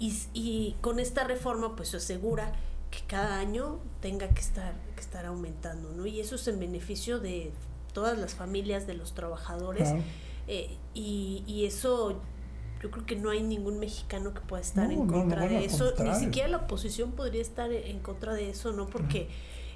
y, 0.00 0.16
y 0.34 0.76
con 0.80 0.98
esta 0.98 1.24
reforma 1.24 1.76
pues 1.76 1.90
se 1.90 1.96
asegura 1.98 2.52
que 2.90 3.00
cada 3.06 3.38
año 3.38 3.78
tenga 4.00 4.28
que 4.28 4.40
estar, 4.40 4.74
que 4.94 5.00
estar 5.00 5.26
aumentando, 5.26 5.92
¿no? 5.92 6.06
Y 6.06 6.20
eso 6.20 6.34
es 6.34 6.48
en 6.48 6.58
beneficio 6.58 7.20
de 7.20 7.52
todas 7.92 8.18
las 8.18 8.34
familias, 8.34 8.86
de 8.86 8.94
los 8.94 9.14
trabajadores. 9.14 9.92
Eh, 10.48 10.76
y, 10.94 11.44
y 11.46 11.66
eso 11.66 12.20
yo 12.82 12.90
creo 12.90 13.04
que 13.04 13.16
no 13.16 13.30
hay 13.30 13.42
ningún 13.42 13.78
mexicano 13.78 14.32
que 14.32 14.40
pueda 14.40 14.62
estar 14.62 14.90
en 14.90 15.06
contra 15.06 15.46
de 15.46 15.64
eso, 15.64 15.92
ni 16.02 16.14
siquiera 16.14 16.48
la 16.48 16.56
oposición 16.58 17.12
podría 17.12 17.42
estar 17.42 17.70
en 17.70 18.00
contra 18.00 18.34
de 18.34 18.50
eso, 18.50 18.72
¿no? 18.72 18.86
Porque 18.86 19.28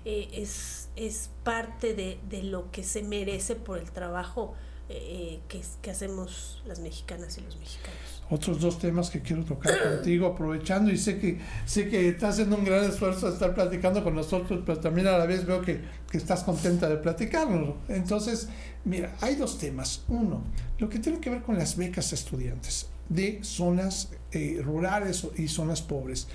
eh, 0.06 0.28
es, 0.32 0.88
es 0.96 1.30
parte 1.42 1.94
de, 1.94 2.18
de, 2.28 2.42
lo 2.42 2.70
que 2.70 2.82
se 2.82 3.02
merece 3.02 3.56
por 3.56 3.78
el 3.78 3.90
trabajo 3.90 4.54
eh, 4.88 5.40
que, 5.48 5.90
hacemos 5.90 6.62
las 6.66 6.80
mexicanas 6.80 7.38
y 7.38 7.40
los 7.42 7.56
mexicanos 7.56 8.14
otros 8.30 8.60
dos 8.60 8.78
temas 8.78 9.10
que 9.10 9.20
quiero 9.20 9.44
tocar 9.44 9.72
contigo, 9.82 10.26
aprovechando 10.26 10.90
y 10.90 10.96
sé 10.96 11.18
que 11.18 11.38
sé 11.66 11.88
que 11.88 12.08
estás 12.08 12.34
haciendo 12.34 12.56
un 12.56 12.64
gran 12.64 12.84
esfuerzo 12.84 13.26
de 13.26 13.34
estar 13.34 13.54
platicando 13.54 14.02
con 14.02 14.14
nosotros, 14.14 14.62
pero 14.64 14.78
también 14.78 15.06
a 15.06 15.18
la 15.18 15.26
vez 15.26 15.46
veo 15.46 15.60
que, 15.60 15.80
que 16.10 16.18
estás 16.18 16.42
contenta 16.42 16.88
de 16.88 16.96
platicarnos. 16.96 17.74
Entonces, 17.88 18.48
mira, 18.84 19.14
hay 19.20 19.36
dos 19.36 19.58
temas. 19.58 20.02
Uno, 20.08 20.42
lo 20.78 20.88
que 20.88 20.98
tiene 20.98 21.20
que 21.20 21.30
ver 21.30 21.42
con 21.42 21.58
las 21.58 21.76
becas 21.76 22.12
estudiantes 22.12 22.88
de 23.08 23.40
zonas 23.42 24.10
eh, 24.32 24.60
rurales 24.64 25.26
y 25.36 25.48
zonas 25.48 25.82
pobres 25.82 26.26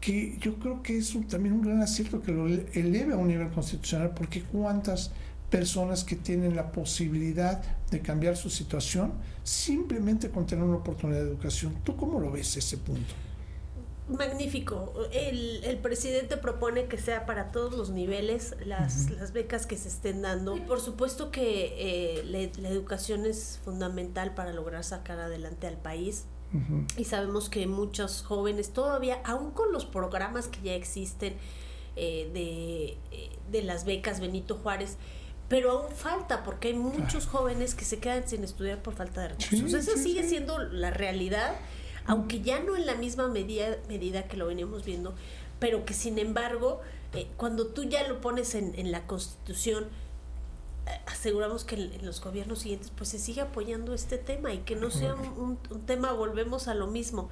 que 0.00 0.36
yo 0.40 0.56
creo 0.60 0.82
que 0.82 0.98
es 0.98 1.16
también 1.28 1.54
un 1.54 1.62
gran 1.62 1.82
acierto 1.82 2.22
que 2.22 2.30
lo 2.30 2.46
eleve 2.46 3.14
a 3.14 3.16
un 3.16 3.26
nivel 3.26 3.48
constitucional, 3.48 4.12
porque 4.14 4.42
cuántas 4.42 5.10
personas 5.50 6.04
que 6.04 6.16
tienen 6.16 6.56
la 6.56 6.72
posibilidad 6.72 7.62
de 7.90 8.00
cambiar 8.00 8.36
su 8.36 8.50
situación 8.50 9.12
simplemente 9.44 10.30
con 10.30 10.46
tener 10.46 10.64
una 10.64 10.76
oportunidad 10.76 11.20
de 11.20 11.28
educación. 11.28 11.76
¿Tú 11.84 11.96
cómo 11.96 12.18
lo 12.20 12.30
ves 12.30 12.56
ese 12.56 12.78
punto? 12.78 13.14
Magnífico. 14.08 14.92
El, 15.12 15.64
el 15.64 15.78
presidente 15.78 16.36
propone 16.36 16.86
que 16.86 16.96
sea 16.96 17.26
para 17.26 17.50
todos 17.50 17.76
los 17.76 17.90
niveles 17.90 18.54
las, 18.64 19.10
las 19.10 19.32
becas 19.32 19.66
que 19.66 19.76
se 19.76 19.88
estén 19.88 20.22
dando. 20.22 20.56
Y 20.56 20.60
por 20.60 20.80
supuesto 20.80 21.32
que 21.32 22.20
eh, 22.20 22.50
la, 22.58 22.68
educación 22.68 23.26
es 23.26 23.60
fundamental 23.64 24.34
para 24.34 24.52
lograr 24.52 24.84
sacar 24.84 25.18
adelante 25.18 25.66
al 25.66 25.76
país. 25.76 26.26
Y 26.96 27.04
sabemos 27.04 27.50
que 27.50 27.66
muchos 27.66 28.22
jóvenes 28.22 28.70
todavía, 28.70 29.20
aún 29.24 29.50
con 29.50 29.72
los 29.72 29.84
programas 29.84 30.48
que 30.48 30.62
ya 30.62 30.74
existen 30.74 31.34
eh, 31.96 32.30
de, 32.32 32.96
eh, 33.14 33.30
de 33.50 33.62
las 33.62 33.84
becas 33.84 34.20
Benito 34.20 34.56
Juárez, 34.56 34.96
pero 35.48 35.70
aún 35.70 35.92
falta 35.92 36.42
porque 36.42 36.68
hay 36.68 36.74
muchos 36.74 37.26
jóvenes 37.26 37.74
que 37.74 37.84
se 37.84 37.98
quedan 37.98 38.28
sin 38.28 38.42
estudiar 38.42 38.82
por 38.82 38.94
falta 38.94 39.22
de 39.22 39.28
recursos. 39.28 39.72
Esa 39.72 39.96
sigue 39.96 40.28
siendo 40.28 40.58
la 40.58 40.90
realidad, 40.90 41.54
aunque 42.06 42.40
ya 42.40 42.60
no 42.60 42.76
en 42.76 42.86
la 42.86 42.96
misma 42.96 43.28
medida, 43.28 43.76
medida 43.88 44.24
que 44.24 44.36
lo 44.36 44.46
veníamos 44.46 44.84
viendo, 44.84 45.14
pero 45.60 45.84
que 45.84 45.94
sin 45.94 46.18
embargo, 46.18 46.80
eh, 47.14 47.28
cuando 47.36 47.68
tú 47.68 47.84
ya 47.84 48.06
lo 48.08 48.20
pones 48.20 48.54
en, 48.54 48.74
en 48.76 48.90
la 48.90 49.06
Constitución, 49.06 49.84
eh, 50.86 50.90
aseguramos 51.06 51.64
que 51.64 51.76
en, 51.76 52.04
los 52.04 52.20
gobiernos 52.20 52.60
siguientes 52.60 52.90
pues 52.96 53.10
se 53.10 53.18
sigue 53.20 53.40
apoyando 53.40 53.94
este 53.94 54.18
tema 54.18 54.52
y 54.52 54.58
que 54.58 54.74
no 54.74 54.90
sea 54.90 55.14
un, 55.14 55.58
un, 55.70 55.86
tema, 55.86 56.12
volvemos 56.12 56.66
a 56.66 56.74
lo 56.74 56.88
mismo, 56.88 57.30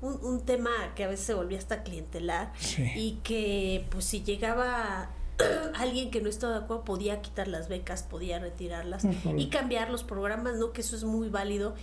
un, 0.00 0.24
un, 0.24 0.40
tema 0.44 0.70
que 0.94 1.02
a 1.02 1.08
veces 1.08 1.26
se 1.26 1.34
volvía 1.34 1.58
hasta 1.58 1.82
clientelar 1.82 2.52
y 2.94 3.18
que 3.24 3.86
pues 3.90 4.04
si 4.04 4.22
llegaba 4.22 5.10
alguien 5.74 6.10
que 6.10 6.20
no 6.20 6.28
estaba 6.28 6.54
de 6.54 6.64
acuerdo 6.64 6.84
podía 6.84 7.20
quitar 7.22 7.48
las 7.48 7.68
becas, 7.68 8.02
podía 8.02 8.38
retirarlas 8.38 9.06
y 9.36 9.48
cambiar 9.48 9.90
los 9.90 10.04
programas, 10.04 10.56
¿no? 10.56 10.72
Que 10.72 10.80
eso 10.80 10.96
es 10.96 11.04
muy 11.04 11.28
válido. 11.28 11.74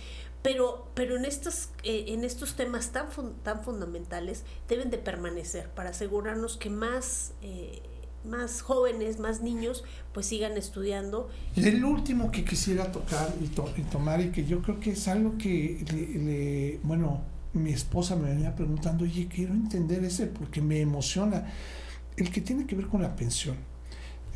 Pero, 0.42 0.88
pero 0.92 1.16
en, 1.16 1.24
estos, 1.24 1.70
eh, 1.84 2.04
en 2.08 2.22
estos 2.22 2.54
temas 2.54 2.90
tan, 2.90 3.06
tan 3.42 3.64
fundamentales 3.64 4.44
deben 4.68 4.90
de 4.90 4.98
permanecer 4.98 5.70
para 5.70 5.90
asegurarnos 5.90 6.58
que 6.58 6.68
más, 6.68 7.32
eh, 7.40 7.80
más 8.26 8.60
jóvenes, 8.60 9.18
más 9.18 9.40
niños, 9.40 9.84
pues 10.12 10.26
sigan 10.26 10.58
estudiando. 10.58 11.30
Y 11.56 11.66
el 11.66 11.82
último 11.82 12.30
que 12.30 12.44
quisiera 12.44 12.92
tocar 12.92 13.32
y, 13.40 13.82
tomar 13.84 14.20
y 14.20 14.32
que 14.32 14.44
yo 14.44 14.60
creo 14.60 14.80
que 14.80 14.90
es 14.90 15.08
algo 15.08 15.38
que, 15.38 15.82
le, 15.90 16.78
bueno, 16.82 17.22
mi 17.54 17.72
esposa 17.72 18.14
me 18.14 18.28
venía 18.28 18.54
preguntando, 18.54 19.04
oye, 19.04 19.28
quiero 19.28 19.54
entender 19.54 20.04
ese 20.04 20.26
porque 20.26 20.60
me 20.60 20.78
emociona 20.80 21.46
el 22.16 22.30
que 22.30 22.40
tiene 22.40 22.66
que 22.66 22.76
ver 22.76 22.86
con 22.86 23.02
la 23.02 23.14
pensión. 23.16 23.56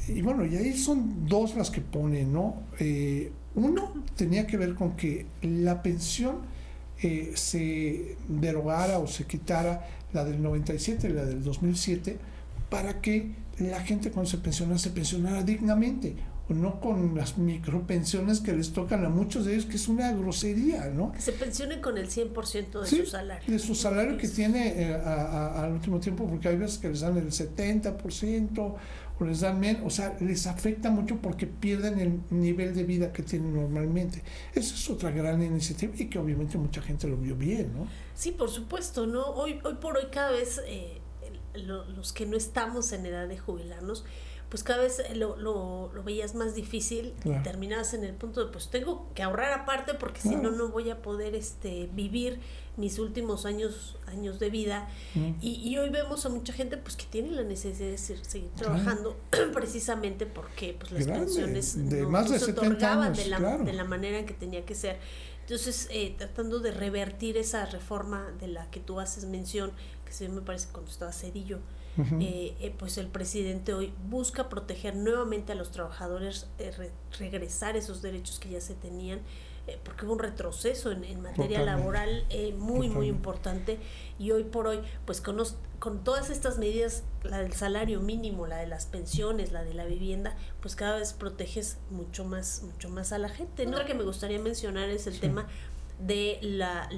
Y 0.08 0.22
bueno, 0.22 0.46
y 0.46 0.56
ahí 0.56 0.76
son 0.76 1.26
dos 1.26 1.54
las 1.54 1.70
que 1.70 1.80
pone, 1.80 2.24
¿no? 2.24 2.62
Eh, 2.78 3.30
uno 3.54 3.92
tenía 4.16 4.46
que 4.46 4.56
ver 4.56 4.74
con 4.74 4.96
que 4.96 5.26
la 5.42 5.82
pensión 5.82 6.36
eh, 7.02 7.32
se 7.34 8.16
derogara 8.28 8.98
o 8.98 9.06
se 9.06 9.24
quitara 9.24 9.86
la 10.12 10.24
del 10.24 10.42
97 10.42 11.08
y 11.08 11.12
la 11.12 11.24
del 11.24 11.42
2007 11.42 12.16
para 12.70 13.00
que 13.00 13.32
la 13.58 13.80
gente 13.80 14.10
cuando 14.10 14.30
se 14.30 14.38
pensionara 14.38 14.78
se 14.78 14.90
pensionara 14.90 15.42
dignamente 15.42 16.16
no 16.48 16.80
con 16.80 17.14
las 17.14 17.36
micropensiones 17.36 18.40
que 18.40 18.52
les 18.52 18.72
tocan 18.72 19.04
a 19.04 19.08
muchos 19.08 19.44
de 19.44 19.52
ellos, 19.52 19.66
que 19.66 19.76
es 19.76 19.88
una 19.88 20.12
grosería, 20.12 20.86
¿no? 20.86 21.12
Que 21.12 21.20
se 21.20 21.32
pensionen 21.32 21.80
con 21.80 21.98
el 21.98 22.08
100% 22.08 22.80
de 22.80 22.86
su 22.86 23.06
salario. 23.06 23.52
De 23.52 23.58
su 23.58 23.74
salario 23.74 24.16
que 24.16 24.28
tiene 24.28 24.82
eh, 24.82 24.94
al 24.94 25.72
último 25.72 26.00
tiempo, 26.00 26.26
porque 26.26 26.48
hay 26.48 26.56
veces 26.56 26.78
que 26.78 26.88
les 26.88 27.00
dan 27.00 27.16
el 27.18 27.30
70% 27.30 28.76
o 29.20 29.24
les 29.24 29.40
dan 29.40 29.58
menos, 29.58 29.82
o 29.84 29.90
sea, 29.90 30.16
les 30.20 30.46
afecta 30.46 30.90
mucho 30.90 31.16
porque 31.16 31.46
pierden 31.46 31.98
el 31.98 32.20
nivel 32.30 32.74
de 32.74 32.84
vida 32.84 33.12
que 33.12 33.22
tienen 33.22 33.54
normalmente. 33.54 34.22
Esa 34.54 34.74
es 34.74 34.90
otra 34.90 35.10
gran 35.10 35.42
iniciativa 35.42 35.92
y 35.96 36.06
que 36.06 36.18
obviamente 36.18 36.56
mucha 36.56 36.80
gente 36.80 37.08
lo 37.08 37.16
vio 37.16 37.36
bien, 37.36 37.72
¿no? 37.74 37.88
Sí, 38.14 38.30
por 38.30 38.48
supuesto, 38.48 39.06
¿no? 39.06 39.24
Hoy, 39.26 39.60
hoy 39.64 39.74
por 39.74 39.96
hoy 39.96 40.06
cada 40.10 40.30
vez 40.30 40.60
eh, 40.66 41.00
los 41.54 42.12
que 42.12 42.26
no 42.26 42.36
estamos 42.36 42.92
en 42.92 43.06
edad 43.06 43.28
de 43.28 43.38
jubilarnos, 43.38 44.04
pues 44.48 44.62
cada 44.62 44.82
vez 44.82 45.02
lo, 45.14 45.36
lo, 45.36 45.90
lo 45.92 46.02
veías 46.02 46.34
más 46.34 46.54
difícil 46.54 47.14
y 47.24 47.30
terminabas 47.42 47.92
en 47.94 48.04
el 48.04 48.14
punto 48.14 48.44
de 48.44 48.50
pues 48.50 48.68
tengo 48.68 49.06
que 49.14 49.22
ahorrar 49.22 49.52
aparte 49.52 49.94
porque 49.94 50.20
si 50.20 50.36
no 50.36 50.50
no 50.50 50.68
voy 50.68 50.90
a 50.90 51.02
poder 51.02 51.34
este 51.34 51.88
vivir 51.92 52.40
mis 52.78 52.98
últimos 52.98 53.44
años 53.44 53.96
años 54.06 54.38
de 54.38 54.50
vida. 54.50 54.88
Y, 55.42 55.60
y, 55.68 55.76
hoy 55.76 55.90
vemos 55.90 56.24
a 56.24 56.28
mucha 56.28 56.52
gente 56.52 56.76
pues 56.76 56.96
que 56.96 57.04
tiene 57.04 57.32
la 57.32 57.42
necesidad 57.42 57.90
de 57.90 57.98
seguir, 57.98 58.50
trabajando 58.56 59.16
precisamente 59.52 60.24
porque 60.24 60.76
pues 60.78 60.92
las 60.92 61.06
pensiones 61.06 61.76
no, 61.76 62.28
se 62.28 62.52
otorgaban 62.52 63.12
de, 63.12 63.26
la, 63.26 63.58
de 63.58 63.72
la 63.72 63.84
manera 63.84 64.18
en 64.18 64.26
que 64.26 64.34
tenía 64.34 64.64
que 64.64 64.74
ser. 64.74 64.98
Entonces 65.42 65.88
eh, 65.90 66.14
tratando 66.16 66.60
de 66.60 66.70
revertir 66.72 67.36
esa 67.36 67.66
reforma 67.66 68.30
de 68.38 68.48
la 68.48 68.70
que 68.70 68.80
tú 68.80 69.00
haces 69.00 69.24
mención 69.24 69.72
que 70.08 70.14
se 70.14 70.28
me 70.28 70.40
parece 70.40 70.68
cuando 70.72 70.90
estaba 70.90 71.12
Cedillo. 71.12 71.60
Eh, 72.20 72.54
eh, 72.60 72.72
pues 72.78 72.96
el 72.96 73.08
presidente 73.08 73.74
hoy 73.74 73.92
busca 74.08 74.48
proteger 74.48 74.94
nuevamente 74.94 75.50
a 75.50 75.56
los 75.56 75.72
trabajadores, 75.72 76.46
eh, 76.60 76.92
regresar 77.18 77.76
esos 77.76 78.02
derechos 78.02 78.38
que 78.38 78.50
ya 78.50 78.60
se 78.60 78.74
tenían, 78.74 79.18
porque 79.82 80.06
hubo 80.06 80.12
un 80.12 80.20
retroceso 80.20 80.92
en, 80.92 81.20
materia 81.20 81.60
laboral 81.60 82.24
muy, 82.56 82.88
muy 82.88 83.08
importante. 83.08 83.78
Y 84.16 84.30
hoy 84.30 84.44
por 84.44 84.68
hoy, 84.68 84.80
pues 85.06 85.20
con, 85.20 85.42
con 85.80 86.04
todas 86.04 86.30
estas 86.30 86.56
medidas, 86.58 87.02
la 87.24 87.38
del 87.38 87.52
salario 87.52 88.00
mínimo, 88.00 88.46
la 88.46 88.58
de 88.58 88.68
las 88.68 88.86
pensiones, 88.86 89.50
la 89.50 89.64
de 89.64 89.74
la 89.74 89.84
vivienda, 89.84 90.36
pues 90.60 90.76
cada 90.76 90.98
vez 90.98 91.12
proteges 91.12 91.78
mucho 91.90 92.24
más, 92.24 92.62
mucho 92.62 92.88
más 92.88 93.12
a 93.12 93.18
la 93.18 93.28
gente. 93.28 93.66
Otra 93.66 93.84
que 93.84 93.94
me 93.94 94.04
gustaría 94.04 94.38
mencionar 94.38 94.88
es 94.88 95.08
el 95.08 95.18
tema 95.18 95.48
de 95.98 96.38
la 96.42 96.88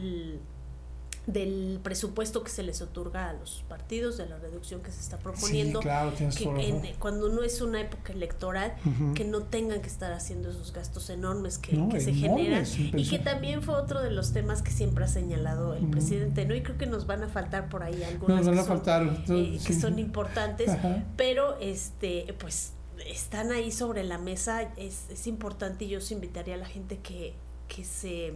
del 1.32 1.80
presupuesto 1.82 2.42
que 2.42 2.50
se 2.50 2.62
les 2.62 2.82
otorga 2.82 3.28
a 3.28 3.32
los 3.32 3.64
partidos, 3.68 4.16
de 4.16 4.26
la 4.26 4.38
reducción 4.38 4.82
que 4.82 4.90
se 4.90 5.00
está 5.00 5.18
proponiendo, 5.18 5.80
que 5.80 6.94
cuando 6.98 7.28
no 7.28 7.42
es 7.42 7.60
una 7.60 7.80
época 7.80 8.12
electoral, 8.12 8.74
que 9.14 9.24
no 9.24 9.42
tengan 9.42 9.80
que 9.80 9.88
estar 9.88 10.12
haciendo 10.12 10.50
esos 10.50 10.72
gastos 10.72 11.10
enormes 11.10 11.58
que, 11.58 11.76
se 12.00 12.14
generan. 12.14 12.64
y 12.76 13.08
que 13.08 13.18
también 13.18 13.62
fue 13.62 13.74
otro 13.74 14.02
de 14.02 14.10
los 14.10 14.32
temas 14.32 14.62
que 14.62 14.70
siempre 14.70 15.04
ha 15.04 15.08
señalado 15.08 15.74
el 15.74 15.86
presidente, 15.88 16.44
¿no? 16.46 16.54
Y 16.54 16.62
creo 16.62 16.78
que 16.78 16.86
nos 16.86 17.06
van 17.06 17.22
a 17.22 17.28
faltar 17.28 17.68
por 17.68 17.82
ahí 17.82 18.02
algunos 18.02 18.46
que, 18.46 18.62
son, 18.64 19.24
eh, 19.28 19.58
que 19.64 19.72
son 19.72 19.98
importantes, 19.98 20.70
pero 21.16 21.58
este 21.60 22.34
pues 22.38 22.72
están 23.06 23.50
ahí 23.50 23.70
sobre 23.70 24.04
la 24.04 24.18
mesa, 24.18 24.62
es, 24.76 25.06
es 25.10 25.26
importante 25.26 25.84
y 25.84 25.88
yo 25.88 25.98
os 25.98 26.10
invitaría 26.10 26.54
a 26.54 26.58
la 26.58 26.66
gente 26.66 26.98
que, 26.98 27.34
que 27.68 27.84
se 27.84 28.34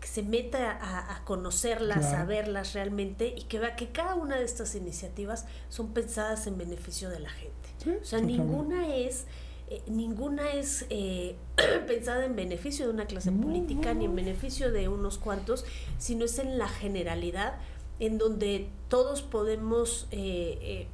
que 0.00 0.08
se 0.08 0.22
meta 0.22 0.78
a, 0.80 1.24
conocerlas, 1.24 2.14
a 2.14 2.24
verlas 2.24 2.72
realmente 2.72 3.34
y 3.36 3.42
que 3.42 3.58
vea 3.58 3.76
que 3.76 3.88
cada 3.88 4.14
una 4.14 4.36
de 4.36 4.44
estas 4.44 4.74
iniciativas 4.74 5.46
son 5.68 5.92
pensadas 5.92 6.46
en 6.46 6.56
beneficio 6.56 7.10
de 7.10 7.20
la 7.20 7.30
gente. 7.30 7.98
o 8.00 8.04
sea, 8.04 8.20
ninguna 8.20 8.96
es 8.96 9.26
eh, 9.70 9.82
ninguna 9.86 10.50
es 10.52 10.84
eh, 10.90 11.36
pensada 11.86 12.24
en 12.24 12.34
beneficio 12.34 12.86
de 12.86 12.92
una 12.92 13.06
clase 13.06 13.30
política 13.30 13.94
ni 13.94 14.06
en 14.06 14.16
beneficio 14.16 14.72
de 14.72 14.88
unos 14.88 15.16
cuantos, 15.16 15.64
sino 15.96 16.24
es 16.24 16.40
en 16.40 16.58
la 16.58 16.66
generalidad 16.66 17.54
en 18.00 18.18
donde 18.18 18.68
todos 18.88 19.22
podemos 19.22 20.08
eh, 20.10 20.88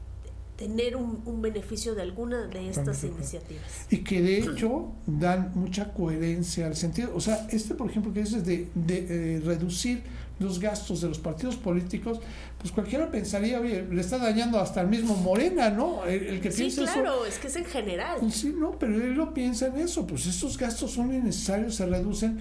tener 0.56 0.96
un, 0.96 1.22
un, 1.26 1.42
beneficio 1.42 1.94
de 1.94 2.02
alguna 2.02 2.46
de 2.46 2.68
estas 2.70 3.04
iniciativas. 3.04 3.86
Y 3.90 3.98
que 3.98 4.22
de 4.22 4.38
hecho 4.38 4.92
dan 5.06 5.52
mucha 5.54 5.92
coherencia 5.92 6.66
al 6.66 6.76
sentido. 6.76 7.12
O 7.14 7.20
sea, 7.20 7.46
este, 7.50 7.74
por 7.74 7.90
ejemplo, 7.90 8.12
que 8.12 8.20
es 8.20 8.44
de, 8.44 8.68
de 8.74 9.36
eh, 9.36 9.40
reducir 9.40 10.02
los 10.38 10.60
gastos 10.60 11.00
de 11.00 11.08
los 11.08 11.18
partidos 11.18 11.56
políticos, 11.56 12.20
pues 12.58 12.70
cualquiera 12.70 13.10
pensaría, 13.10 13.60
oye, 13.60 13.86
le 13.90 14.00
está 14.00 14.18
dañando 14.18 14.60
hasta 14.60 14.82
el 14.82 14.88
mismo 14.88 15.16
Morena, 15.16 15.70
¿no? 15.70 16.04
El, 16.04 16.40
que 16.40 16.50
sí, 16.50 16.70
claro, 16.70 17.24
es 17.24 17.38
que 17.38 17.46
es 17.46 17.56
en 17.56 17.64
general. 17.64 18.18
Pues 18.20 18.34
sí, 18.34 18.54
no, 18.56 18.72
pero 18.78 18.96
él 18.96 19.14
lo 19.14 19.32
piensa 19.32 19.68
en 19.68 19.78
eso, 19.78 20.06
pues 20.06 20.26
estos 20.26 20.58
gastos 20.58 20.90
son 20.92 21.14
innecesarios, 21.14 21.76
se 21.76 21.86
reducen 21.86 22.38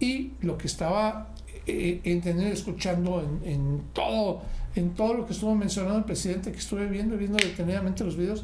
y 0.00 0.32
lo 0.40 0.56
que 0.56 0.66
estaba 0.66 1.34
eh, 1.66 2.00
entendiendo, 2.04 2.54
escuchando 2.54 3.20
en, 3.20 3.50
en, 3.50 3.82
todo, 3.92 4.42
en 4.74 4.90
todo 4.94 5.14
lo 5.14 5.26
que 5.26 5.32
estuvo 5.32 5.54
mencionando 5.54 5.98
el 5.98 6.04
presidente, 6.04 6.52
que 6.52 6.58
estuve 6.58 6.86
viendo, 6.86 7.16
viendo 7.16 7.36
detenidamente 7.36 8.04
los 8.04 8.16
videos, 8.16 8.42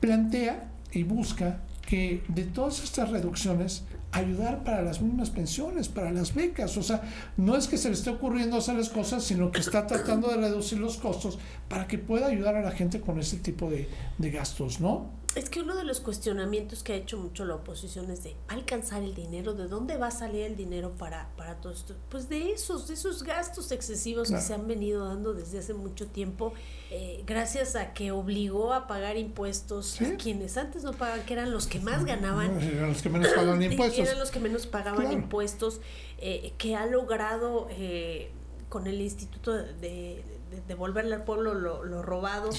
plantea 0.00 0.70
y 0.92 1.02
busca 1.02 1.60
que 1.86 2.22
de 2.28 2.44
todas 2.44 2.82
estas 2.82 3.10
reducciones 3.10 3.84
ayudar 4.12 4.62
para 4.62 4.82
las 4.82 5.00
mismas 5.00 5.30
pensiones, 5.30 5.88
para 5.88 6.12
las 6.12 6.34
becas. 6.34 6.76
O 6.76 6.82
sea, 6.82 7.02
no 7.36 7.56
es 7.56 7.66
que 7.66 7.78
se 7.78 7.88
le 7.88 7.94
esté 7.94 8.10
ocurriendo 8.10 8.58
hacer 8.58 8.76
las 8.76 8.90
cosas, 8.90 9.24
sino 9.24 9.50
que 9.50 9.60
está 9.60 9.86
tratando 9.86 10.28
de 10.28 10.36
reducir 10.36 10.78
los 10.78 10.98
costos 10.98 11.38
para 11.68 11.88
que 11.88 11.98
pueda 11.98 12.26
ayudar 12.26 12.54
a 12.56 12.62
la 12.62 12.72
gente 12.72 13.00
con 13.00 13.18
ese 13.18 13.38
tipo 13.38 13.70
de, 13.70 13.88
de 14.18 14.30
gastos, 14.30 14.80
¿no? 14.80 15.21
Es 15.34 15.48
que 15.48 15.60
uno 15.60 15.74
de 15.74 15.84
los 15.84 16.00
cuestionamientos 16.00 16.82
que 16.82 16.92
ha 16.92 16.96
hecho 16.96 17.16
mucho 17.16 17.46
la 17.46 17.54
oposición 17.54 18.10
es 18.10 18.22
de 18.22 18.36
alcanzar 18.48 19.02
el 19.02 19.14
dinero, 19.14 19.54
¿de 19.54 19.66
dónde 19.66 19.96
va 19.96 20.08
a 20.08 20.10
salir 20.10 20.42
el 20.42 20.56
dinero 20.56 20.92
para, 20.98 21.30
para 21.36 21.56
todo 21.56 21.72
esto? 21.72 21.94
Pues 22.10 22.28
de 22.28 22.52
esos, 22.52 22.86
de 22.88 22.94
esos 22.94 23.22
gastos 23.22 23.72
excesivos 23.72 24.30
que 24.30 24.40
se 24.40 24.52
han 24.52 24.66
venido 24.66 25.08
dando 25.08 25.32
desde 25.32 25.60
hace 25.60 25.72
mucho 25.72 26.06
tiempo, 26.08 26.52
eh, 26.90 27.22
gracias 27.26 27.76
a 27.76 27.94
que 27.94 28.10
obligó 28.10 28.74
a 28.74 28.86
pagar 28.86 29.16
impuestos 29.16 30.02
a 30.02 30.16
quienes 30.16 30.58
antes 30.58 30.84
no 30.84 30.92
pagaban, 30.92 31.24
que 31.24 31.32
eran 31.32 31.50
los 31.50 31.66
que 31.66 31.80
más 31.80 32.04
ganaban. 32.04 32.60
eran 32.60 32.90
los 32.90 33.00
que 33.00 33.08
menos 33.08 33.28
pagaban 33.28 33.62
impuestos. 33.70 34.06
Eran 34.06 34.18
los 34.18 34.30
que 34.30 34.40
menos 34.40 34.66
pagaban 34.66 35.12
impuestos, 35.12 35.80
eh, 36.18 36.52
que 36.58 36.76
ha 36.76 36.84
logrado 36.84 37.68
eh, 37.70 38.30
con 38.68 38.86
el 38.86 39.00
Instituto 39.00 39.54
de, 39.54 40.22
devolverle 40.68 41.14
al 41.14 41.24
pueblo 41.24 41.54
lo, 41.54 41.84
lo 41.84 42.02
robado. 42.02 42.50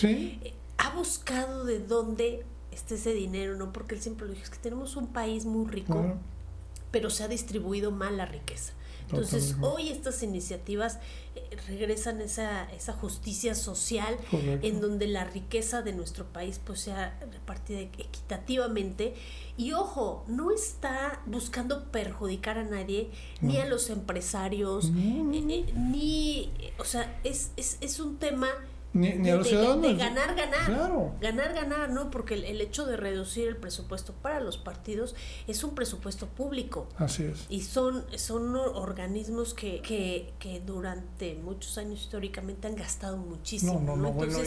ha 0.80 0.90
buscado 0.96 1.66
de 1.66 1.78
dónde 1.80 2.44
este 2.74 2.96
ese 2.96 3.14
dinero, 3.14 3.56
¿no? 3.56 3.72
Porque 3.72 3.96
él 3.96 4.02
siempre 4.02 4.28
lo 4.28 4.34
dijo, 4.34 4.44
es 4.44 4.50
que 4.50 4.58
tenemos 4.58 4.96
un 4.96 5.08
país 5.08 5.46
muy 5.46 5.70
rico, 5.70 6.16
pero 6.92 7.10
se 7.10 7.24
ha 7.24 7.28
distribuido 7.28 7.92
mal 7.92 8.18
la 8.18 8.26
riqueza. 8.26 8.74
Entonces, 9.10 9.56
hoy 9.62 9.90
estas 9.90 10.24
iniciativas 10.24 11.00
eh, 11.36 11.58
regresan 11.68 12.22
esa, 12.22 12.72
esa 12.72 12.94
justicia 12.94 13.54
social 13.54 14.18
en 14.32 14.82
donde 14.82 15.08
la 15.08 15.24
riqueza 15.26 15.82
de 15.82 15.94
nuestro 15.94 16.26
país 16.26 16.60
pues 16.64 16.80
sea 16.80 17.20
repartida 17.32 17.80
equitativamente. 17.80 19.14
Y 19.56 19.74
ojo, 19.74 20.24
no 20.28 20.52
está 20.52 21.22
buscando 21.26 21.92
perjudicar 21.92 22.58
a 22.58 22.64
nadie, 22.64 23.12
ni 23.42 23.58
a 23.58 23.66
los 23.66 23.90
empresarios, 23.90 24.86
eh, 24.86 24.90
eh, 24.90 25.74
ni, 25.76 26.52
o 26.80 26.86
sea, 26.86 27.20
es, 27.24 27.52
es, 27.56 27.78
es 27.82 28.00
un 28.00 28.18
tema 28.18 28.48
ni, 28.94 29.30
a 29.30 29.36
los 29.36 29.48
ciudadanos. 29.48 29.82
De 29.82 29.96
ganar, 29.96 30.36
ganar. 30.36 31.14
Ganar, 31.20 31.54
ganar, 31.54 31.90
¿no? 31.90 32.12
Porque 32.12 32.36
el, 32.36 32.62
hecho 32.62 32.86
de 32.86 32.96
reducir 32.96 33.48
el 33.48 33.58
presupuesto 33.58 34.14
para 34.14 34.40
los 34.40 34.58
partidos 34.58 35.16
es 35.48 35.64
un 35.64 35.76
presupuesto 35.76 36.28
público. 36.28 36.88
Así 36.98 37.24
es. 37.24 37.46
Y 37.50 37.62
son, 37.62 38.06
son 38.16 38.56
organismos 38.56 39.54
que, 39.54 39.82
que, 39.82 40.34
que 40.40 40.60
durante 40.60 41.36
muchos 41.36 41.78
años 41.78 42.02
históricamente 42.02 42.68
han 42.68 42.76
gastado 42.76 43.18
muchísimo. 43.18 43.74
No, 43.74 43.96
no, 43.96 43.96
no, 43.96 44.12
bueno, 44.12 44.40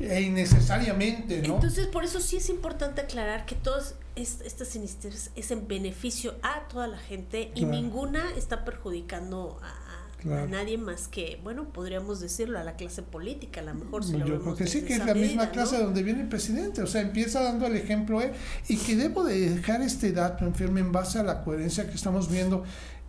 e 0.00 0.22
innecesariamente, 0.22 1.42
¿no? 1.42 1.56
Entonces, 1.56 1.86
por 1.86 2.04
eso 2.04 2.20
sí 2.20 2.36
es 2.38 2.48
importante 2.48 3.02
aclarar 3.02 3.44
que 3.44 3.54
todas 3.54 3.96
estas 4.16 4.68
sinistras 4.68 5.30
es 5.36 5.50
en 5.50 5.68
beneficio 5.68 6.34
a 6.42 6.66
toda 6.68 6.86
la 6.86 6.98
gente 6.98 7.52
y 7.54 7.64
ninguna 7.64 8.30
está 8.36 8.64
perjudicando 8.64 9.58
a 9.62 9.89
a 10.28 10.46
nadie 10.46 10.78
más 10.78 11.08
que, 11.08 11.40
bueno, 11.42 11.72
podríamos 11.72 12.20
decirlo, 12.20 12.58
a 12.58 12.64
la 12.64 12.76
clase 12.76 13.02
política, 13.02 13.60
a 13.60 13.64
lo 13.64 13.74
mejor. 13.74 14.04
Si 14.04 14.12
Yo 14.12 14.40
creo 14.40 14.54
que 14.54 14.66
sí, 14.66 14.82
que 14.82 14.94
es 14.94 15.06
la 15.06 15.14
misma 15.14 15.50
clase 15.50 15.78
donde 15.78 16.02
viene 16.02 16.22
el 16.22 16.28
presidente, 16.28 16.82
o 16.82 16.86
sea, 16.86 17.00
empieza 17.00 17.42
dando 17.42 17.66
el 17.66 17.76
ejemplo 17.76 18.20
él, 18.20 18.32
y 18.68 18.76
que 18.76 18.96
debo 18.96 19.24
de 19.24 19.50
dejar 19.50 19.82
este 19.82 20.12
dato 20.12 20.44
enfermo 20.44 20.78
en 20.78 20.92
base 20.92 21.18
a 21.18 21.22
la 21.22 21.42
coherencia 21.42 21.88
que 21.88 21.94
estamos 21.94 22.30
viendo 22.30 22.64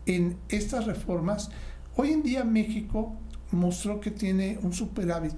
en 0.06 0.38
estas 0.50 0.86
reformas. 0.86 1.50
Hoy 1.96 2.12
en 2.12 2.24
día 2.24 2.44
México 2.44 3.18
mostró 3.52 4.00
que 4.00 4.12
tiene 4.12 4.60
un 4.62 4.74
superávit 4.74 5.36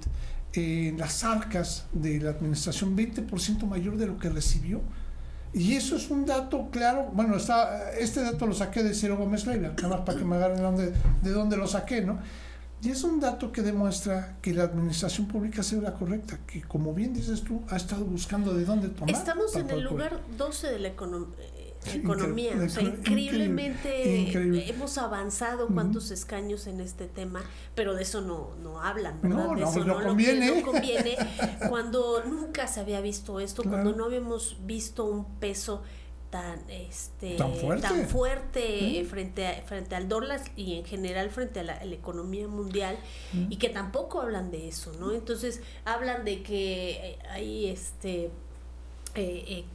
en 0.53 0.97
las 0.97 1.23
arcas 1.23 1.88
de 1.93 2.19
la 2.19 2.31
administración 2.31 2.95
20% 2.95 3.65
mayor 3.65 3.97
de 3.97 4.05
lo 4.05 4.17
que 4.17 4.29
recibió 4.29 4.81
y 5.53 5.75
eso 5.75 5.95
es 5.95 6.09
un 6.09 6.25
dato 6.25 6.69
claro. 6.71 7.09
Bueno, 7.13 7.37
está, 7.37 7.91
este 7.91 8.21
dato 8.21 8.47
lo 8.47 8.53
saqué 8.53 8.83
de 8.83 8.93
Ciro 8.93 9.17
Gómez 9.17 9.45
Leiva, 9.45 9.69
nada 9.69 9.87
más 9.89 10.01
para 10.01 10.17
que 10.17 10.25
me 10.25 10.35
agarren 10.35 10.57
de 10.57 10.63
dónde, 10.63 10.93
de 11.21 11.31
dónde 11.31 11.57
lo 11.57 11.67
saqué, 11.67 12.01
¿no? 12.01 12.19
Y 12.81 12.89
es 12.89 13.03
un 13.05 13.21
dato 13.21 13.53
que 13.53 13.61
demuestra 13.61 14.35
que 14.41 14.53
la 14.53 14.63
administración 14.63 15.27
pública 15.27 15.61
ha 15.61 15.63
sido 15.63 15.81
la 15.81 15.93
correcta, 15.93 16.39
que 16.45 16.63
como 16.63 16.93
bien 16.93 17.13
dices 17.13 17.41
tú, 17.41 17.61
ha 17.69 17.77
estado 17.77 18.03
buscando 18.03 18.53
de 18.53 18.65
dónde 18.65 18.89
tomar. 18.89 19.15
Estamos 19.15 19.55
en 19.55 19.69
el 19.69 19.83
lugar 19.83 20.19
12 20.37 20.67
de 20.67 20.79
la 20.79 20.89
economía 20.89 21.33
economía. 21.88 22.54
o 22.63 22.69
sea, 22.69 22.84
increíblemente 22.84 24.69
hemos 24.69 24.98
avanzado 24.98 25.67
cuántos 25.67 26.12
escaños 26.12 26.67
en 26.67 26.80
este 26.80 27.08
tema, 27.08 27.41
pero 27.76 27.96
de 27.96 28.04
eso 28.04 28.22
no, 28.22 28.52
no 28.62 28.82
hablan, 28.82 29.19
¿verdad? 29.22 29.48
No, 29.48 29.56
de 29.56 29.63
eso 29.63 29.84
no, 29.84 30.02
conviene. 30.02 30.62
no 30.62 30.65
conviene. 30.72 31.17
Cuando 31.69 32.24
nunca 32.26 32.67
se 32.67 32.80
había 32.80 33.02
visto 33.02 33.39
esto, 33.39 33.63
cuando 33.63 33.93
no 33.93 34.06
habíamos 34.06 34.58
visto 34.65 35.06
un 35.06 35.26
peso 35.39 35.82
tan 36.34 36.67
este 36.67 37.38
tan 37.38 37.54
fuerte, 38.08 39.06
frente 39.08 39.63
frente 39.67 39.96
al 39.96 40.10
dólar 40.10 40.41
y 40.56 40.80
en 40.80 40.84
general 40.84 41.30
frente 41.30 41.60
a 41.60 41.63
la, 41.63 41.84
economía 41.84 42.48
mundial 42.48 42.98
y 43.52 43.58
que 43.58 43.69
tampoco 43.69 44.19
hablan 44.19 44.50
de 44.50 44.67
eso 44.67 44.91
no 45.00 45.12
entonces 45.12 45.62
hablan 45.86 46.26
de 46.26 46.41
que 46.41 47.19
hay 47.30 47.67
este 47.67 48.32
eh, 49.15 49.46
eh, 49.48 49.65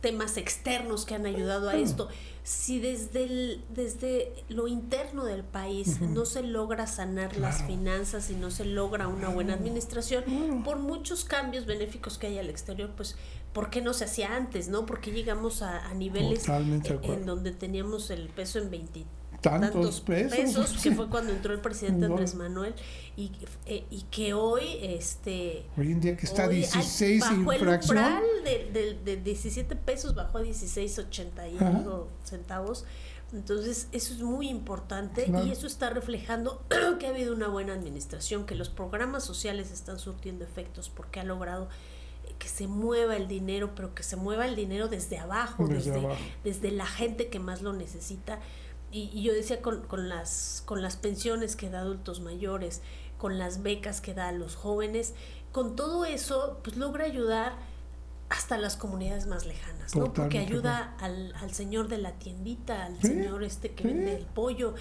temas 0.00 0.36
externos 0.36 1.04
que 1.04 1.14
han 1.14 1.26
ayudado 1.26 1.68
a 1.68 1.76
esto. 1.76 2.08
Si 2.44 2.80
desde, 2.80 3.24
el, 3.24 3.64
desde 3.68 4.32
lo 4.48 4.68
interno 4.68 5.24
del 5.24 5.44
país 5.44 6.00
no 6.00 6.24
se 6.24 6.42
logra 6.42 6.86
sanar 6.86 7.36
las 7.36 7.62
finanzas 7.64 8.30
y 8.30 8.34
no 8.34 8.50
se 8.50 8.64
logra 8.64 9.06
una 9.08 9.28
buena 9.28 9.54
administración, 9.54 10.62
por 10.64 10.78
muchos 10.78 11.24
cambios 11.24 11.66
benéficos 11.66 12.16
que 12.16 12.28
hay 12.28 12.38
al 12.38 12.48
exterior, 12.48 12.90
pues, 12.96 13.16
¿por 13.52 13.68
qué 13.68 13.82
no 13.82 13.92
se 13.92 14.04
hacía 14.04 14.34
antes? 14.34 14.68
¿no? 14.68 14.86
Porque 14.86 15.10
llegamos 15.10 15.62
a, 15.62 15.92
niveles 15.94 16.48
en, 16.48 17.26
donde 17.26 17.52
teníamos 17.52 18.10
el 18.10 18.28
peso 18.28 18.58
en 18.58 18.70
23 18.70 19.17
tantos, 19.40 20.00
pesos, 20.00 20.78
que 20.82 20.92
fue 20.92 21.08
cuando 21.08 21.32
entró 21.32 21.52
el 21.52 21.60
presidente 21.60 22.06
Andrés 22.06 22.34
Manuel 22.34 22.74
y, 23.16 23.30
eh, 23.66 23.84
y 23.90 24.02
que 24.10 24.34
hoy 24.34 24.78
este 24.82 25.64
hoy 25.76 25.92
en 25.92 26.00
día 26.00 26.16
que 26.16 26.26
está 26.26 26.44
a 26.44 26.48
16 26.48 27.20
bajó 27.20 27.52
el 27.52 27.68
umbral 27.68 28.22
de, 28.44 28.98
de, 29.04 29.16
17 29.16 29.76
pesos 29.76 30.14
bajó 30.14 30.38
a 30.38 30.42
16.80 30.42 32.04
centavos. 32.24 32.84
Entonces 33.30 33.88
eso 33.92 34.14
es 34.14 34.22
muy 34.22 34.48
importante 34.48 35.30
y 35.44 35.50
eso 35.50 35.66
está 35.66 35.90
reflejando 35.90 36.64
que 36.98 37.06
ha 37.06 37.10
habido 37.10 37.34
una 37.34 37.48
buena 37.48 37.74
administración 37.74 38.46
que 38.46 38.54
los 38.54 38.70
programas 38.70 39.22
sociales 39.22 39.70
están 39.70 39.98
surtiendo 39.98 40.44
efectos 40.44 40.88
porque 40.88 41.20
ha 41.20 41.24
logrado 41.24 41.68
que 42.38 42.48
se 42.48 42.66
mueva 42.68 43.16
el 43.16 43.28
dinero, 43.28 43.74
pero 43.74 43.94
que 43.94 44.02
se 44.02 44.16
mueva 44.16 44.46
el 44.46 44.54
dinero 44.56 44.88
desde 44.88 45.18
abajo, 45.18 45.66
desde, 45.66 46.00
desde 46.44 46.70
la 46.70 46.86
gente 46.86 47.28
que 47.28 47.38
más 47.38 47.62
lo 47.62 47.72
necesita 47.72 48.38
y, 48.90 49.22
yo 49.22 49.32
decía 49.32 49.60
con, 49.60 49.82
con, 49.82 50.08
las, 50.08 50.62
con 50.64 50.82
las 50.82 50.96
pensiones 50.96 51.56
que 51.56 51.70
da 51.70 51.80
adultos 51.80 52.20
mayores, 52.20 52.82
con 53.18 53.38
las 53.38 53.62
becas 53.62 54.00
que 54.00 54.14
da 54.14 54.28
a 54.28 54.32
los 54.32 54.54
jóvenes, 54.54 55.14
con 55.52 55.76
todo 55.76 56.04
eso, 56.04 56.60
pues 56.62 56.76
logra 56.76 57.04
ayudar 57.04 57.56
hasta 58.28 58.58
las 58.58 58.76
comunidades 58.76 59.26
más 59.26 59.46
lejanas, 59.46 59.94
¿no? 59.96 60.12
Porque 60.12 60.38
ayuda 60.38 60.94
al, 61.00 61.34
al, 61.36 61.52
señor 61.52 61.88
de 61.88 61.98
la 61.98 62.12
tiendita, 62.12 62.84
al 62.84 63.00
señor 63.00 63.42
este 63.42 63.72
que 63.72 63.84
vende 63.84 64.16
el 64.16 64.26
pollo. 64.26 64.74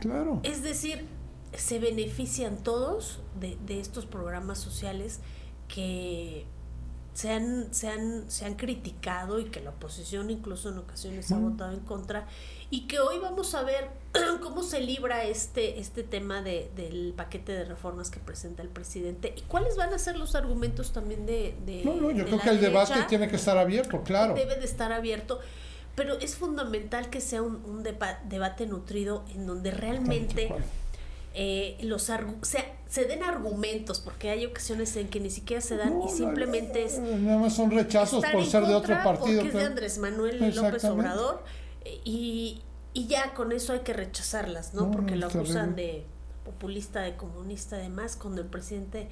claro. 0.00 0.40
Es 0.42 0.62
decir, 0.62 1.06
se 1.54 1.78
benefician 1.78 2.62
todos 2.62 3.20
de, 3.40 3.56
de 3.66 3.80
estos 3.80 4.04
programas 4.04 4.58
sociales 4.58 5.20
que 5.66 6.46
se 7.14 7.30
han, 7.32 7.72
se, 7.72 7.88
han, 7.88 8.30
se 8.30 8.44
han 8.44 8.54
criticado 8.54 9.40
y 9.40 9.46
que 9.46 9.60
la 9.60 9.70
oposición 9.70 10.30
incluso 10.30 10.68
en 10.68 10.78
ocasiones 10.78 11.30
ha 11.32 11.38
votado 11.38 11.72
en 11.72 11.80
contra 11.80 12.26
y 12.70 12.82
que 12.82 13.00
hoy 13.00 13.18
vamos 13.18 13.54
a 13.54 13.62
ver 13.62 13.88
cómo 14.42 14.62
se 14.62 14.80
libra 14.80 15.24
este, 15.24 15.80
este 15.80 16.04
tema 16.04 16.40
de, 16.40 16.70
del 16.76 17.12
paquete 17.16 17.52
de 17.52 17.64
reformas 17.64 18.10
que 18.10 18.20
presenta 18.20 18.62
el 18.62 18.68
presidente 18.68 19.34
y 19.36 19.42
cuáles 19.42 19.76
van 19.76 19.92
a 19.92 19.98
ser 19.98 20.16
los 20.16 20.34
argumentos 20.34 20.92
también 20.92 21.26
de... 21.26 21.56
de 21.66 21.84
no, 21.84 21.96
no, 21.96 22.10
yo 22.12 22.24
creo 22.24 22.38
que 22.38 22.50
el 22.50 22.60
debate 22.60 22.94
tiene 23.08 23.28
que 23.28 23.36
estar 23.36 23.58
abierto, 23.58 24.02
claro. 24.02 24.34
Debe 24.34 24.56
de 24.56 24.64
estar 24.64 24.92
abierto, 24.92 25.40
pero 25.96 26.18
es 26.20 26.36
fundamental 26.36 27.10
que 27.10 27.20
sea 27.20 27.42
un, 27.42 27.56
un 27.64 27.82
debate 27.82 28.66
nutrido 28.66 29.24
en 29.34 29.46
donde 29.46 29.70
realmente... 29.72 30.52
Eh, 31.32 31.78
los 31.82 32.02
se, 32.02 32.64
se, 32.88 33.04
den 33.04 33.22
argumentos, 33.22 34.00
porque 34.00 34.30
hay 34.30 34.46
ocasiones 34.46 34.96
en 34.96 35.06
que 35.06 35.20
ni 35.20 35.30
siquiera 35.30 35.60
se 35.60 35.76
dan 35.76 36.02
y 36.02 36.08
simplemente 36.08 36.82
es... 36.82 36.98
Nada 36.98 37.38
más 37.38 37.54
son 37.54 37.70
rechazos 37.70 38.24
por 38.32 38.44
ser 38.44 38.66
de 38.66 38.74
otro 38.74 38.96
partido. 38.96 39.42
Porque 39.42 39.46
es 39.46 39.54
de 39.54 39.64
Andrés 39.64 39.98
Manuel 39.98 40.52
López 40.56 40.84
Obrador 40.86 41.44
y, 42.04 42.62
y 42.92 43.06
ya 43.06 43.34
con 43.34 43.52
eso 43.52 43.72
hay 43.72 43.80
que 43.80 43.92
rechazarlas, 43.92 44.74
¿no? 44.74 44.90
Porque 44.90 45.16
lo 45.16 45.26
acusan 45.26 45.76
de 45.76 46.04
populista, 46.44 47.00
de 47.00 47.16
comunista, 47.16 47.76
además, 47.76 48.16
cuando 48.16 48.42
el 48.42 48.48
presidente 48.48 49.08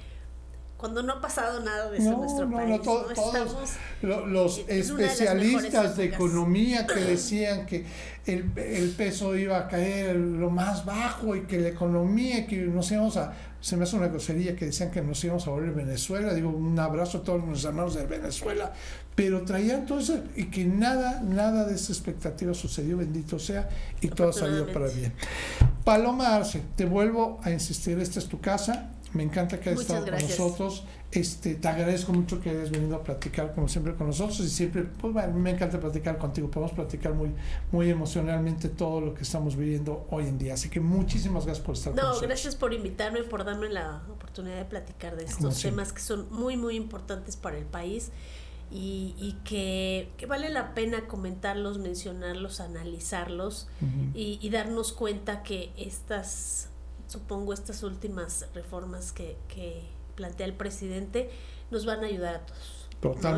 cuando 0.79 1.03
no 1.03 1.13
ha 1.13 1.21
pasado 1.21 1.59
nada 1.59 1.91
de 1.91 1.97
eso 1.97 2.13
en 2.13 2.19
nuestro 2.21 2.49
país. 2.49 2.81
todos 2.81 4.27
los 4.27 4.61
especialistas 4.65 5.97
de, 5.97 6.05
economía 6.05 6.87
que 6.87 6.99
decían 7.01 7.65
que 7.65 7.85
el, 8.25 8.49
el, 8.55 8.91
peso 8.91 9.35
iba 9.35 9.57
a 9.57 9.67
caer 9.67 10.15
lo 10.15 10.49
más 10.49 10.85
bajo 10.85 11.35
y 11.35 11.41
que 11.41 11.59
la 11.59 11.67
economía, 11.67 12.47
que 12.47 12.57
nos 12.61 12.89
íbamos 12.91 13.17
a, 13.17 13.33
se 13.59 13.75
me 13.75 13.83
hace 13.83 13.97
una 13.97 14.07
grosería 14.07 14.55
que 14.55 14.67
decían 14.67 14.89
que 14.89 15.01
nos 15.01 15.21
íbamos 15.21 15.45
a 15.47 15.49
volver 15.49 15.73
Venezuela, 15.73 16.33
digo 16.33 16.49
un 16.49 16.79
abrazo 16.79 17.17
a 17.17 17.23
todos 17.23 17.43
nuestros 17.43 17.65
hermanos 17.65 17.95
de 17.95 18.05
Venezuela, 18.05 18.71
pero 19.15 19.41
traían 19.41 19.85
todo 19.85 19.99
eso 19.99 20.23
y 20.37 20.45
que 20.45 20.63
nada, 20.63 21.19
nada 21.21 21.65
de 21.65 21.75
esa 21.75 21.91
expectativa 21.91 22.53
sucedió, 22.53 22.95
bendito 22.95 23.37
sea, 23.37 23.67
y 23.99 24.07
todo 24.07 24.29
ha 24.29 24.33
salido 24.33 24.65
para 24.67 24.87
bien. 24.87 25.11
Paloma 25.83 26.35
Arce, 26.35 26.61
te 26.77 26.85
vuelvo 26.85 27.41
a 27.43 27.51
insistir, 27.51 27.99
esta 27.99 28.19
es 28.19 28.27
tu 28.27 28.39
casa, 28.39 28.91
me 29.13 29.23
encanta 29.23 29.59
que 29.59 29.69
hayas 29.69 29.81
estado 29.81 30.05
con 30.05 30.21
nosotros. 30.21 30.83
Este, 31.11 31.55
te 31.55 31.67
agradezco 31.67 32.13
mucho 32.13 32.39
que 32.39 32.51
hayas 32.51 32.69
venido 32.69 32.95
a 32.95 33.03
platicar 33.03 33.53
como 33.55 33.67
siempre 33.67 33.95
con 33.95 34.07
nosotros 34.07 34.39
y 34.41 34.49
siempre, 34.49 34.83
pues 34.83 35.11
bueno, 35.11 35.33
me 35.33 35.49
encanta 35.49 35.79
platicar 35.79 36.19
contigo. 36.19 36.51
Podemos 36.51 36.73
platicar 36.73 37.13
muy, 37.13 37.31
muy 37.71 37.89
emocionalmente 37.89 38.69
todo 38.69 39.01
lo 39.01 39.13
que 39.15 39.23
estamos 39.23 39.55
viviendo 39.55 40.05
hoy 40.11 40.27
en 40.27 40.37
día. 40.37 40.53
Así 40.53 40.69
que 40.69 40.79
muchísimas 40.79 41.45
gracias 41.45 41.65
por 41.65 41.75
estar 41.75 41.93
con 41.93 41.97
nosotros. 41.97 42.21
No, 42.21 42.27
gracias 42.27 42.55
por 42.55 42.73
invitarme, 42.73 43.23
por 43.23 43.43
darme 43.43 43.69
la 43.69 44.03
oportunidad 44.11 44.57
de 44.57 44.65
platicar 44.65 45.15
de 45.15 45.25
estos 45.25 45.59
temas 45.59 45.91
que 45.91 46.01
son 46.01 46.31
muy, 46.31 46.57
muy 46.57 46.75
importantes 46.75 47.35
para 47.35 47.57
el 47.57 47.65
país. 47.65 48.11
Y, 48.71 49.15
y 49.17 49.35
que, 49.43 50.11
que, 50.17 50.27
vale 50.27 50.49
la 50.49 50.75
pena 50.75 51.07
comentarlos, 51.07 51.79
mencionarlos, 51.79 52.59
analizarlos 52.59 53.67
y, 54.13 54.37
y 54.39 54.49
darnos 54.51 54.93
cuenta 54.93 55.41
que 55.41 55.71
estas 55.75 56.68
supongo 57.09 57.53
estas 57.53 57.83
últimas 57.83 58.45
reformas 58.53 59.11
que, 59.11 59.35
que 59.47 59.81
plantea 60.15 60.45
el 60.45 60.53
presidente 60.53 61.29
nos 61.71 61.85
van 61.85 62.03
a 62.03 62.07
ayudar 62.07 62.35
a 62.35 62.45
todos. 62.45 62.87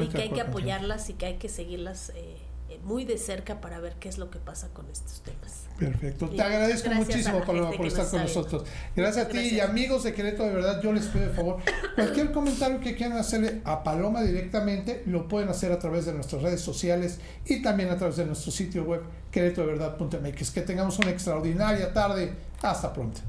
Y 0.01 0.07
que 0.07 0.21
hay 0.23 0.29
que 0.29 0.41
apoyarlas 0.41 1.09
y 1.09 1.13
que 1.13 1.27
hay 1.27 1.35
que 1.35 1.47
seguirlas 1.47 2.09
eh, 2.15 2.37
eh, 2.69 2.79
muy 2.83 3.05
de 3.05 3.19
cerca 3.19 3.61
para 3.61 3.79
ver 3.79 3.93
qué 3.99 4.09
es 4.09 4.17
lo 4.17 4.31
que 4.31 4.39
pasa 4.39 4.69
con 4.73 4.89
estos 4.89 5.21
temas. 5.21 5.65
Perfecto. 5.77 6.27
Te 6.29 6.41
agradezco 6.41 6.89
muchísimo, 6.89 7.43
Paloma, 7.45 7.71
por 7.71 7.85
estar 7.85 8.09
con 8.09 8.21
nosotros. 8.21 8.63
Gracias 8.95 9.25
a 9.25 9.29
ti 9.29 9.37
y 9.39 9.59
amigos 9.59 10.03
de 10.03 10.13
Querétaro, 10.13 10.49
de 10.49 10.55
verdad, 10.55 10.81
yo 10.81 10.91
les 10.91 11.05
pido 11.05 11.27
de 11.27 11.33
favor, 11.33 11.59
cualquier 11.95 12.31
comentario 12.31 12.79
que 12.79 12.95
quieran 12.95 13.17
hacerle 13.17 13.61
a 13.65 13.83
Paloma 13.83 14.23
directamente, 14.23 15.03
lo 15.05 15.27
pueden 15.27 15.49
hacer 15.49 15.71
a 15.71 15.79
través 15.79 16.07
de 16.07 16.13
nuestras 16.13 16.41
redes 16.41 16.61
sociales 16.61 17.19
y 17.45 17.61
también 17.61 17.89
a 17.89 17.97
través 17.97 18.17
de 18.17 18.25
nuestro 18.25 18.51
sitio 18.51 18.83
web 18.83 19.01
queretodeverdad.mx. 19.31 20.51
Que 20.51 20.61
tengamos 20.61 20.97
una 20.97 21.11
extraordinaria 21.11 21.93
tarde. 21.93 22.33
Hasta 22.63 22.91
pronto. 22.91 23.21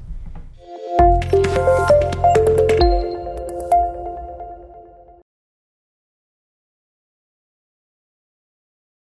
Música 1.03 2.42